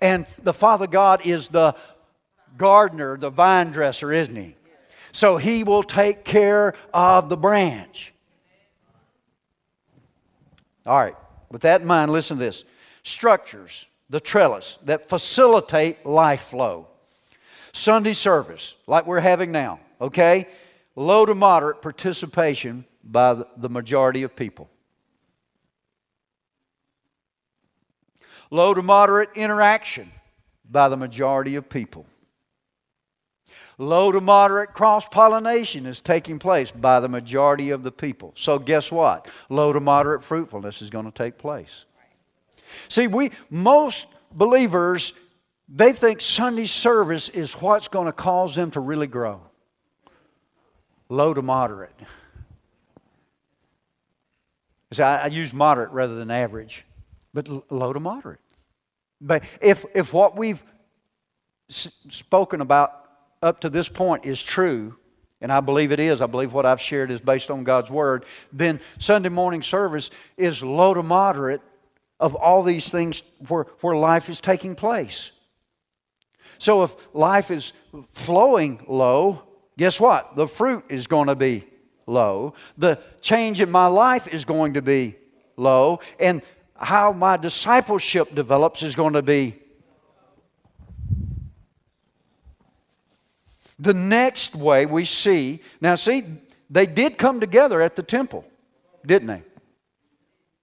[0.00, 1.74] And the Father God is the
[2.56, 4.54] gardener, the vine dresser, isn't He?
[5.12, 8.12] So He will take care of the branch.
[10.86, 11.16] All right,
[11.50, 12.64] with that in mind, listen to this
[13.02, 16.88] structures the trellis that facilitate life flow.
[17.72, 20.46] Sunday service, like we're having now, okay?
[20.96, 24.68] Low to moderate participation by the majority of people.
[28.50, 30.10] Low to moderate interaction
[30.68, 32.04] by the majority of people.
[33.78, 38.32] Low to moderate cross pollination is taking place by the majority of the people.
[38.36, 39.28] So, guess what?
[39.48, 41.86] Low to moderate fruitfulness is going to take place.
[42.88, 45.12] See, we, most believers,
[45.68, 49.40] they think Sunday service is what's going to cause them to really grow.
[51.08, 51.94] Low to moderate.
[54.92, 56.84] See, I, I use moderate rather than average,
[57.32, 58.40] but low to moderate.
[59.20, 60.62] But if, if what we've
[61.68, 62.92] s- spoken about
[63.42, 64.96] up to this point is true,
[65.40, 68.24] and I believe it is, I believe what I've shared is based on God's Word,
[68.52, 71.62] then Sunday morning service is low to moderate
[72.20, 75.32] of all these things where, where life is taking place.
[76.58, 77.72] So if life is
[78.12, 79.42] flowing low,
[79.78, 80.36] guess what?
[80.36, 81.64] The fruit is going to be
[82.06, 82.54] low.
[82.76, 85.16] The change in my life is going to be
[85.56, 86.00] low.
[86.18, 86.42] And
[86.76, 89.56] how my discipleship develops is going to be
[93.80, 96.24] The next way we see, now see,
[96.68, 98.44] they did come together at the temple,
[99.06, 99.42] didn't they?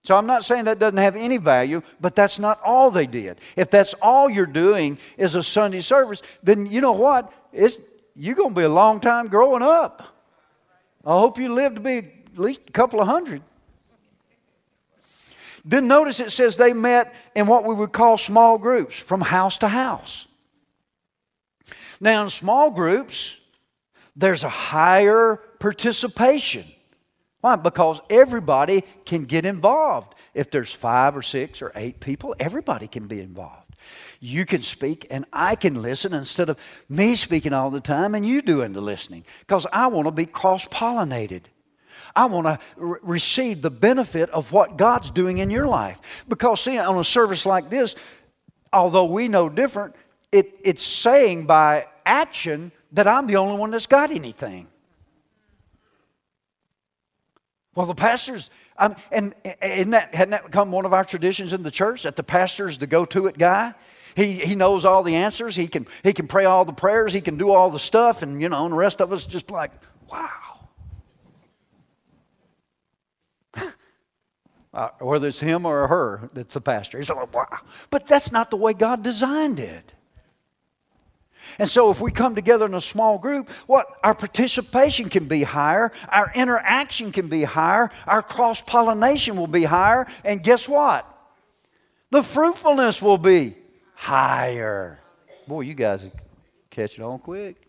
[0.07, 3.41] So I'm not saying that doesn't have any value, but that's not all they did.
[3.57, 7.29] If that's all you're doing is a Sunday service, then you know what?
[7.51, 7.77] It's,
[8.15, 10.01] you're going to be a long time growing up.
[11.05, 13.41] I hope you live to be at least a couple of hundred.
[15.65, 19.57] Then notice it says they met in what we would call small groups from house
[19.57, 20.25] to house.
[21.99, 23.35] Now, in small groups,
[24.15, 26.63] there's a higher participation.
[27.41, 27.55] Why?
[27.55, 30.15] Because everybody can get involved.
[30.33, 33.75] If there's five or six or eight people, everybody can be involved.
[34.19, 36.57] You can speak and I can listen instead of
[36.89, 39.23] me speaking all the time and you doing the listening.
[39.41, 41.43] Because I want to be cross pollinated.
[42.15, 45.99] I want to re- receive the benefit of what God's doing in your life.
[46.27, 47.95] Because, see, on a service like this,
[48.73, 49.95] although we know different,
[50.31, 54.67] it, it's saying by action that I'm the only one that's got anything.
[57.77, 58.49] Well, the pastors,
[58.79, 62.15] um, and, and that, hadn't that become one of our traditions in the church that
[62.15, 63.75] the pastor's the go to it guy?
[64.15, 65.55] He, he knows all the answers.
[65.55, 67.13] He can, he can pray all the prayers.
[67.13, 68.23] He can do all the stuff.
[68.23, 69.69] And, you know, and the rest of us just like,
[70.11, 70.69] wow.
[74.73, 76.97] uh, whether it's him or her that's the pastor.
[76.97, 77.59] He's like, wow.
[77.91, 79.93] But that's not the way God designed it.
[81.59, 85.43] And so, if we come together in a small group, what our participation can be
[85.43, 91.05] higher, our interaction can be higher, our cross pollination will be higher, and guess what?
[92.11, 93.55] The fruitfulness will be
[93.95, 94.99] higher.
[95.47, 96.05] Boy, you guys
[96.69, 97.67] catch it on quick.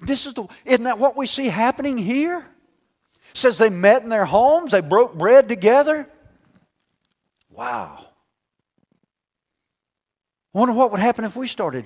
[0.00, 2.38] This is the isn't that what we see happening here?
[2.38, 6.08] It says they met in their homes, they broke bread together.
[7.50, 8.03] Wow.
[10.54, 11.84] I wonder what would happen if we started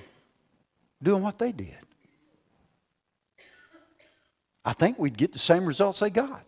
[1.01, 1.77] doing what they did.
[4.63, 6.43] I think we'd get the same results they got.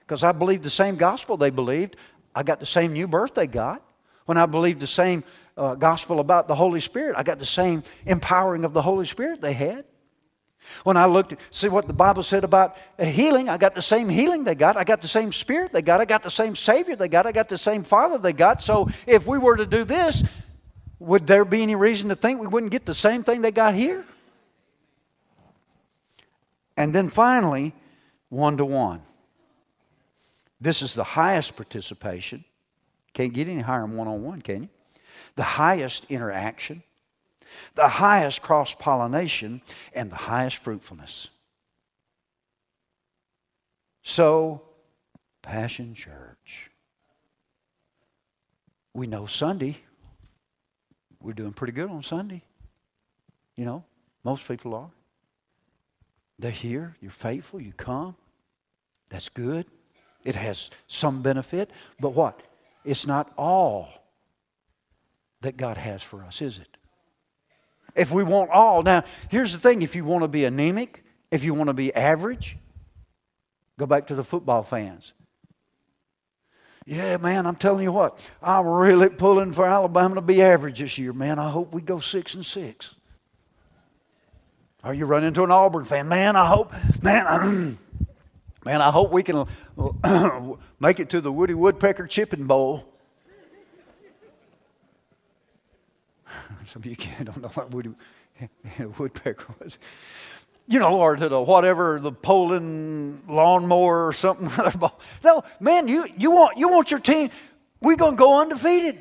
[0.00, 1.96] Because I believed the same gospel they believed.
[2.34, 3.82] I got the same new birth they got.
[4.24, 5.24] When I believed the same
[5.56, 9.40] uh, gospel about the Holy Spirit, I got the same empowering of the Holy Spirit
[9.40, 9.84] they had.
[10.84, 14.42] When I looked see what the Bible said about healing, I got the same healing
[14.44, 14.76] they got.
[14.76, 16.00] I got the same spirit they got.
[16.00, 17.26] I got the same Savior they got.
[17.26, 18.62] I got the same Father they got.
[18.62, 20.24] So if we were to do this,
[20.98, 23.74] would there be any reason to think we wouldn't get the same thing they got
[23.74, 24.04] here?
[26.76, 27.74] And then finally,
[28.28, 29.02] one to one.
[30.60, 32.44] This is the highest participation.
[33.12, 34.68] Can't get any higher than one on one, can you?
[35.36, 36.82] The highest interaction,
[37.74, 39.62] the highest cross pollination,
[39.94, 41.28] and the highest fruitfulness.
[44.02, 44.62] So,
[45.42, 46.70] Passion Church.
[48.94, 49.78] We know Sunday
[51.26, 52.40] we're doing pretty good on Sunday.
[53.56, 53.82] You know,
[54.22, 54.90] most people are.
[56.38, 58.14] They're here, you're faithful, you come.
[59.10, 59.66] That's good.
[60.24, 62.40] It has some benefit, but what?
[62.84, 63.88] It's not all
[65.40, 66.76] that God has for us, is it?
[67.96, 71.02] If we want all, now here's the thing if you want to be anemic,
[71.32, 72.56] if you want to be average,
[73.80, 75.12] go back to the football fans.
[76.88, 80.96] Yeah, man, I'm telling you what, I'm really pulling for Alabama to be average this
[80.98, 81.40] year, man.
[81.40, 82.94] I hope we go six and six.
[84.84, 86.36] Or you run into an Auburn fan, man.
[86.36, 86.72] I hope,
[87.02, 87.76] man,
[88.64, 89.46] man, I hope we can
[90.78, 92.84] make it to the Woody Woodpecker Chipping Bowl.
[96.66, 97.90] Some of you can't, don't know what Woody
[98.96, 99.76] Woodpecker was
[100.68, 104.50] you know, or to the whatever, the Poulan lawnmower or something.
[105.24, 107.30] no, man, you, you, want, you want your team.
[107.80, 108.98] We're going to go undefeated.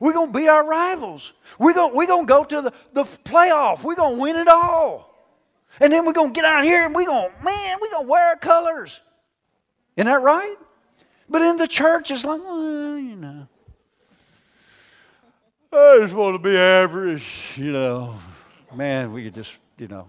[0.00, 1.32] We're going to beat our rivals.
[1.58, 3.84] We're going, we're to go to the, the playoff.
[3.84, 5.10] We're going to win it all.
[5.80, 8.10] And then we're going to get out here and we're going, man, we're going to
[8.10, 9.00] wear our colors.
[9.96, 10.56] Isn't that right?
[11.28, 13.48] But in the church, it's like, well, you know.
[15.72, 18.18] I just want to be average, you know.
[18.74, 20.06] Man, we could just, you know,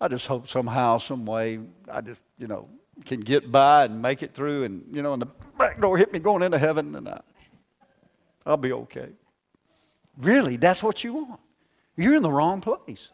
[0.00, 2.68] I just hope somehow, some way, I just, you know,
[3.04, 5.28] can get by and make it through and, you know, and the
[5.58, 7.20] back door hit me going into heaven and I,
[8.46, 9.08] I'll be okay.
[10.16, 11.40] Really, that's what you want.
[11.96, 13.10] You're in the wrong place.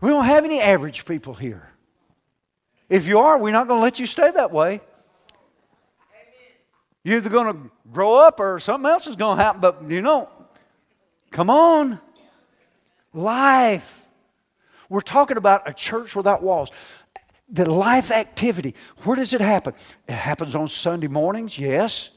[0.00, 1.68] We don't have any average people here.
[2.88, 4.80] If you are, we're not going to let you stay that way.
[7.02, 10.00] You're either going to grow up or something else is going to happen, but you
[10.00, 10.28] know,
[11.30, 12.00] come on.
[13.12, 14.03] Life.
[14.94, 16.70] We're talking about a church without walls.
[17.48, 19.74] The life activity, where does it happen?
[20.06, 22.10] It happens on Sunday mornings, yes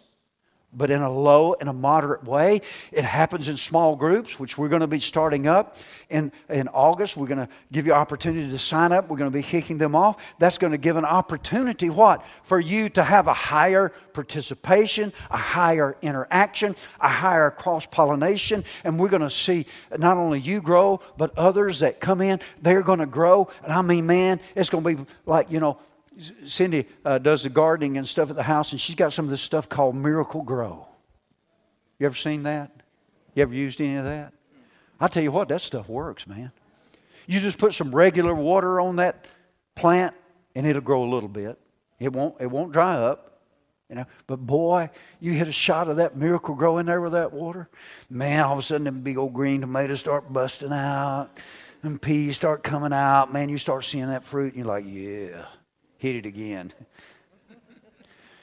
[0.78, 2.62] but in a low and a moderate way.
[2.92, 5.76] It happens in small groups, which we're going to be starting up
[6.10, 7.18] in, in August.
[7.18, 9.10] We're going to give you opportunity to sign up.
[9.10, 10.22] We're going to be kicking them off.
[10.38, 12.24] That's going to give an opportunity, what?
[12.44, 18.64] For you to have a higher participation, a higher interaction, a higher cross pollination.
[18.84, 19.66] And we're going to see
[19.98, 23.50] not only you grow, but others that come in, they're going to grow.
[23.64, 25.80] And I mean, man, it's going to be like, you know,
[26.46, 29.32] Cindy uh, does the gardening and stuff at the house, and she's got some of
[29.32, 30.88] this stuff called Miracle-Gro.
[32.00, 32.72] You ever seen that?
[33.36, 34.34] You ever used any of that?
[35.00, 36.52] I tell you what, that stuff works, man.
[37.28, 39.30] You just put some regular water on that
[39.76, 40.16] plant,
[40.56, 41.60] and it'll grow a little bit.
[42.00, 42.36] It won't.
[42.40, 43.42] It won't dry up.
[43.90, 44.90] You know, but boy,
[45.22, 47.70] you hit a shot of that miracle grow in there with that water,
[48.10, 51.30] man, all of a sudden them big old green tomatoes start busting out,
[51.84, 53.32] and peas start coming out.
[53.32, 55.46] Man, you start seeing that fruit, and you're like, yeah
[55.98, 56.74] hit it again.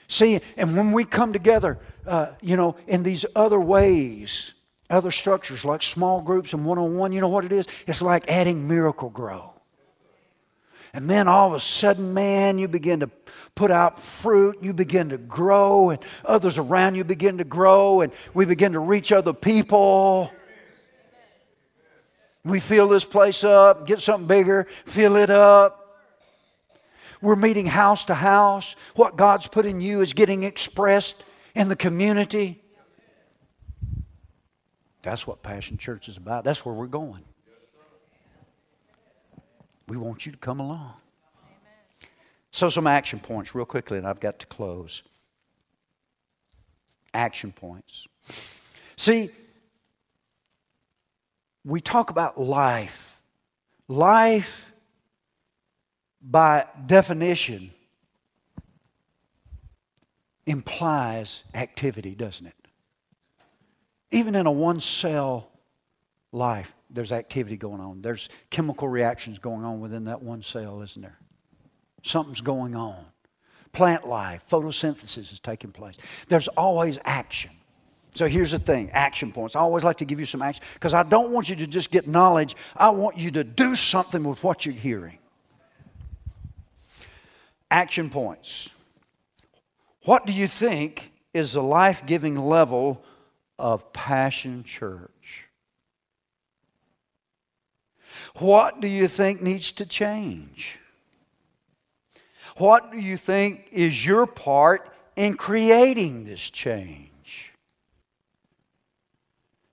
[0.09, 4.53] See, and when we come together, uh, you know, in these other ways,
[4.91, 7.67] other structures like small groups and one on one, you know what it is?
[7.87, 9.55] It's like adding miracle grow.
[10.93, 13.11] And then all of a sudden, man, you begin to
[13.57, 18.13] put out fruit, you begin to grow, and others around you begin to grow, and
[18.33, 20.31] we begin to reach other people.
[22.45, 25.84] We fill this place up, get something bigger, fill it up.
[27.25, 28.77] We're meeting house to house.
[28.97, 32.61] What God's put in you is getting expressed in the community.
[35.01, 36.45] That's what Passion Church is about.
[36.45, 37.25] That's where we're going.
[39.89, 40.93] We want you to come along.
[42.51, 45.03] So, some action points, real quickly, and I've got to close.
[47.15, 48.07] Action points.
[48.99, 49.31] See,
[51.65, 53.19] we talk about life.
[53.89, 54.74] Life
[56.25, 57.71] by definition,
[60.47, 62.55] implies activity, doesn't it?
[64.11, 65.51] Even in a one cell
[66.33, 68.01] life, there's activity going on.
[68.01, 71.19] There's chemical reactions going on within that one cell, isn't there?
[72.03, 73.05] Something's going on.
[73.73, 75.97] Plant life, photosynthesis is taking place.
[76.29, 77.51] There's always action.
[78.15, 79.57] So here's the thing action points.
[79.57, 81.91] I always like to give you some action because I don't want you to just
[81.91, 85.19] get knowledge, I want you to do something with what you're hearing.
[87.75, 88.69] Action points.
[90.05, 93.03] What do you think is the life giving level
[93.59, 95.49] of Passion Church?
[98.37, 100.79] What do you think needs to change?
[102.59, 107.51] What do you think is your part in creating this change?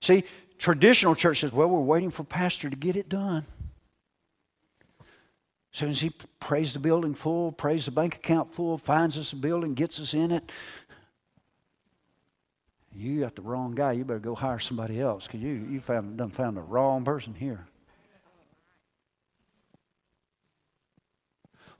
[0.01, 0.23] See,
[0.57, 3.45] traditional church says, well, we're waiting for pastor to get it done.
[5.71, 9.37] Soon as he prays the building full, prays the bank account full, finds us a
[9.37, 10.51] building, gets us in it,
[12.93, 13.93] you got the wrong guy.
[13.93, 17.33] You better go hire somebody else because you, you found, done found the wrong person
[17.33, 17.65] here.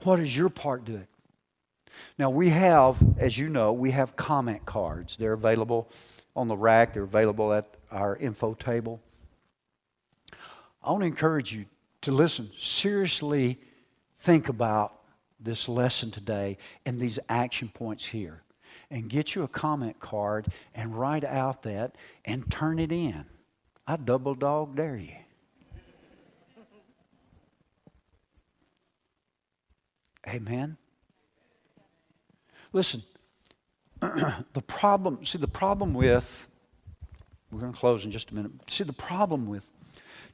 [0.02, 1.06] What is your part doing?
[2.18, 5.16] Now, we have, as you know, we have comment cards.
[5.16, 5.90] They're available
[6.34, 9.00] on the rack, they're available at our info table.
[10.82, 11.66] I want to encourage you
[12.00, 13.60] to listen seriously
[14.22, 14.94] think about
[15.40, 16.56] this lesson today
[16.86, 18.42] and these action points here
[18.88, 23.24] and get you a comment card and write out that and turn it in.
[23.84, 25.12] I double dog dare you.
[30.28, 30.76] Amen.
[32.72, 33.02] Listen,
[34.00, 36.46] the problem, see, the problem with,
[37.50, 38.52] we're going to close in just a minute.
[38.70, 39.68] See, the problem with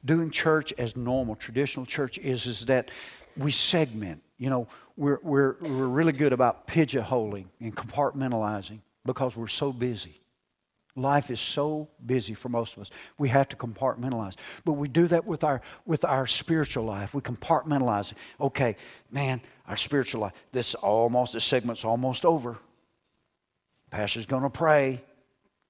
[0.05, 2.91] doing church as normal, traditional church is, is that
[3.39, 4.21] we segment.
[4.37, 8.79] You know, we're, we're, we're really good about pigeonholing and compartmentalizing.
[9.05, 10.19] because we're so busy.
[10.95, 12.89] Life is so busy for most of us.
[13.17, 14.35] We have to compartmentalize.
[14.65, 17.13] But we do that with our with our spiritual life.
[17.13, 18.13] We compartmentalize.
[18.41, 18.75] Okay,
[19.09, 20.33] man, our spiritual life.
[20.51, 22.57] This almost this segment's almost over.
[23.91, 25.01] Pastor's going to pray.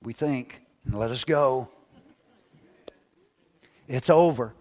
[0.02, 1.70] We think and let us go.
[3.88, 4.54] It's over.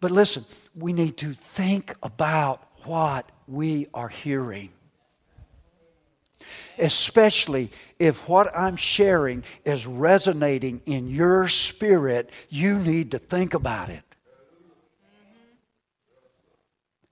[0.00, 0.44] But listen,
[0.74, 4.70] we need to think about what we are hearing
[6.78, 13.88] especially if what I'm sharing is resonating in your spirit, you need to think about
[13.88, 14.02] it.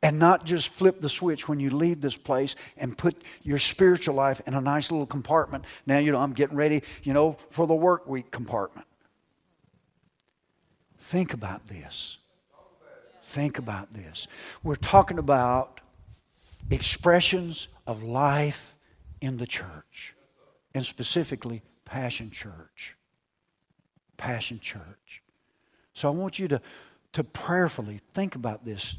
[0.03, 4.15] And not just flip the switch when you leave this place and put your spiritual
[4.15, 5.65] life in a nice little compartment.
[5.87, 8.87] Now, you know, I'm getting ready, you know, for the work week compartment.
[10.99, 12.19] Think about this.
[13.35, 14.29] Think about this.
[14.63, 15.81] We're talking about
[16.71, 18.77] expressions of life
[19.21, 20.15] in the church,
[20.73, 22.95] and specifically Passion Church.
[24.17, 25.21] Passion Church.
[25.95, 26.61] So I want you to,
[27.15, 28.95] to prayerfully think about this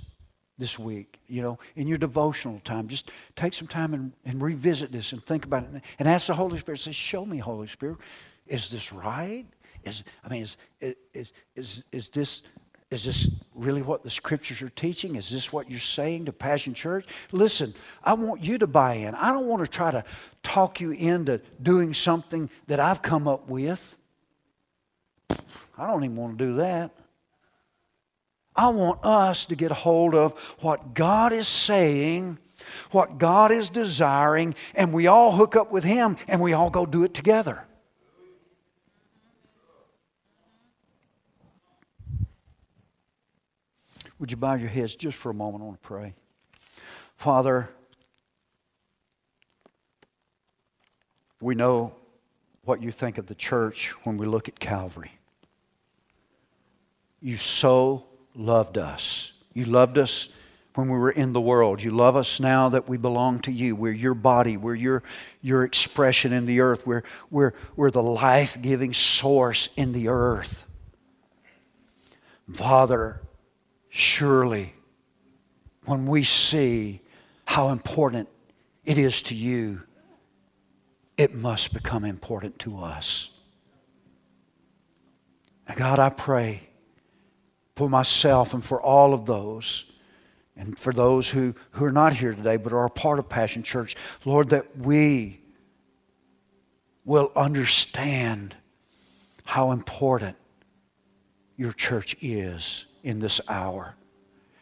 [0.58, 2.90] this week, you know, in your devotional time.
[2.90, 6.34] Just take some time and, and revisit this and think about it and ask the
[6.34, 8.00] Holy Spirit, say, show me, Holy Spirit,
[8.48, 9.46] is this right?
[9.86, 10.58] Is I mean, is
[11.14, 12.44] is is is this
[12.96, 15.18] is this really what the scriptures are teaching?
[15.18, 17.06] Is this what you're saying to Passion Church?
[17.34, 19.14] Listen, I want you to buy in.
[19.16, 20.04] I don't want to try to
[20.44, 23.98] talk you into doing something that I've come up with.
[25.78, 26.92] I don't even want to do that.
[28.56, 32.38] I want us to get a hold of what God is saying,
[32.92, 36.86] what God is desiring, and we all hook up with Him and we all go
[36.86, 37.65] do it together.
[44.20, 45.64] Would you bow your heads just for a moment?
[45.64, 46.14] I want to pray.
[47.18, 47.70] Father,
[51.42, 51.94] we know
[52.64, 55.12] what you think of the church when we look at Calvary.
[57.22, 58.06] You so
[58.36, 59.32] loved us.
[59.54, 60.30] You loved us
[60.76, 61.82] when we were in the world.
[61.82, 63.76] You love us now that we belong to you.
[63.76, 64.58] We're your body.
[64.58, 65.04] We're your,
[65.42, 66.86] your expression in the earth.
[66.86, 70.66] We're, we're, we're the life giving source in the earth.
[72.54, 73.22] Father,
[73.98, 74.74] Surely,
[75.86, 77.00] when we see
[77.46, 78.28] how important
[78.84, 79.84] it is to you,
[81.16, 83.30] it must become important to us.
[85.66, 86.68] And God, I pray
[87.78, 89.86] for myself and for all of those,
[90.58, 93.64] and for those who, who are not here today but are a part of Passion
[93.64, 95.40] Church, Lord, that we
[97.06, 98.58] will understand
[99.46, 100.36] how important
[101.56, 103.96] your church is in this hour.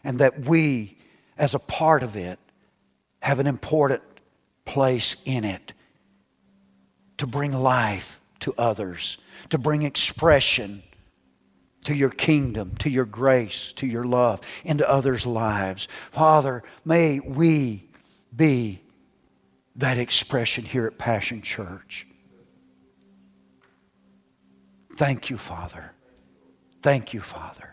[0.03, 0.97] And that we,
[1.37, 2.37] as a part of it,
[3.21, 4.03] have an important
[4.65, 5.73] place in it
[7.17, 9.17] to bring life to others,
[9.49, 10.83] to bring expression
[11.85, 15.87] to your kingdom, to your grace, to your love, into others' lives.
[16.11, 17.87] Father, may we
[18.35, 18.81] be
[19.77, 22.07] that expression here at Passion Church.
[24.95, 25.93] Thank you, Father.
[26.81, 27.72] Thank you, Father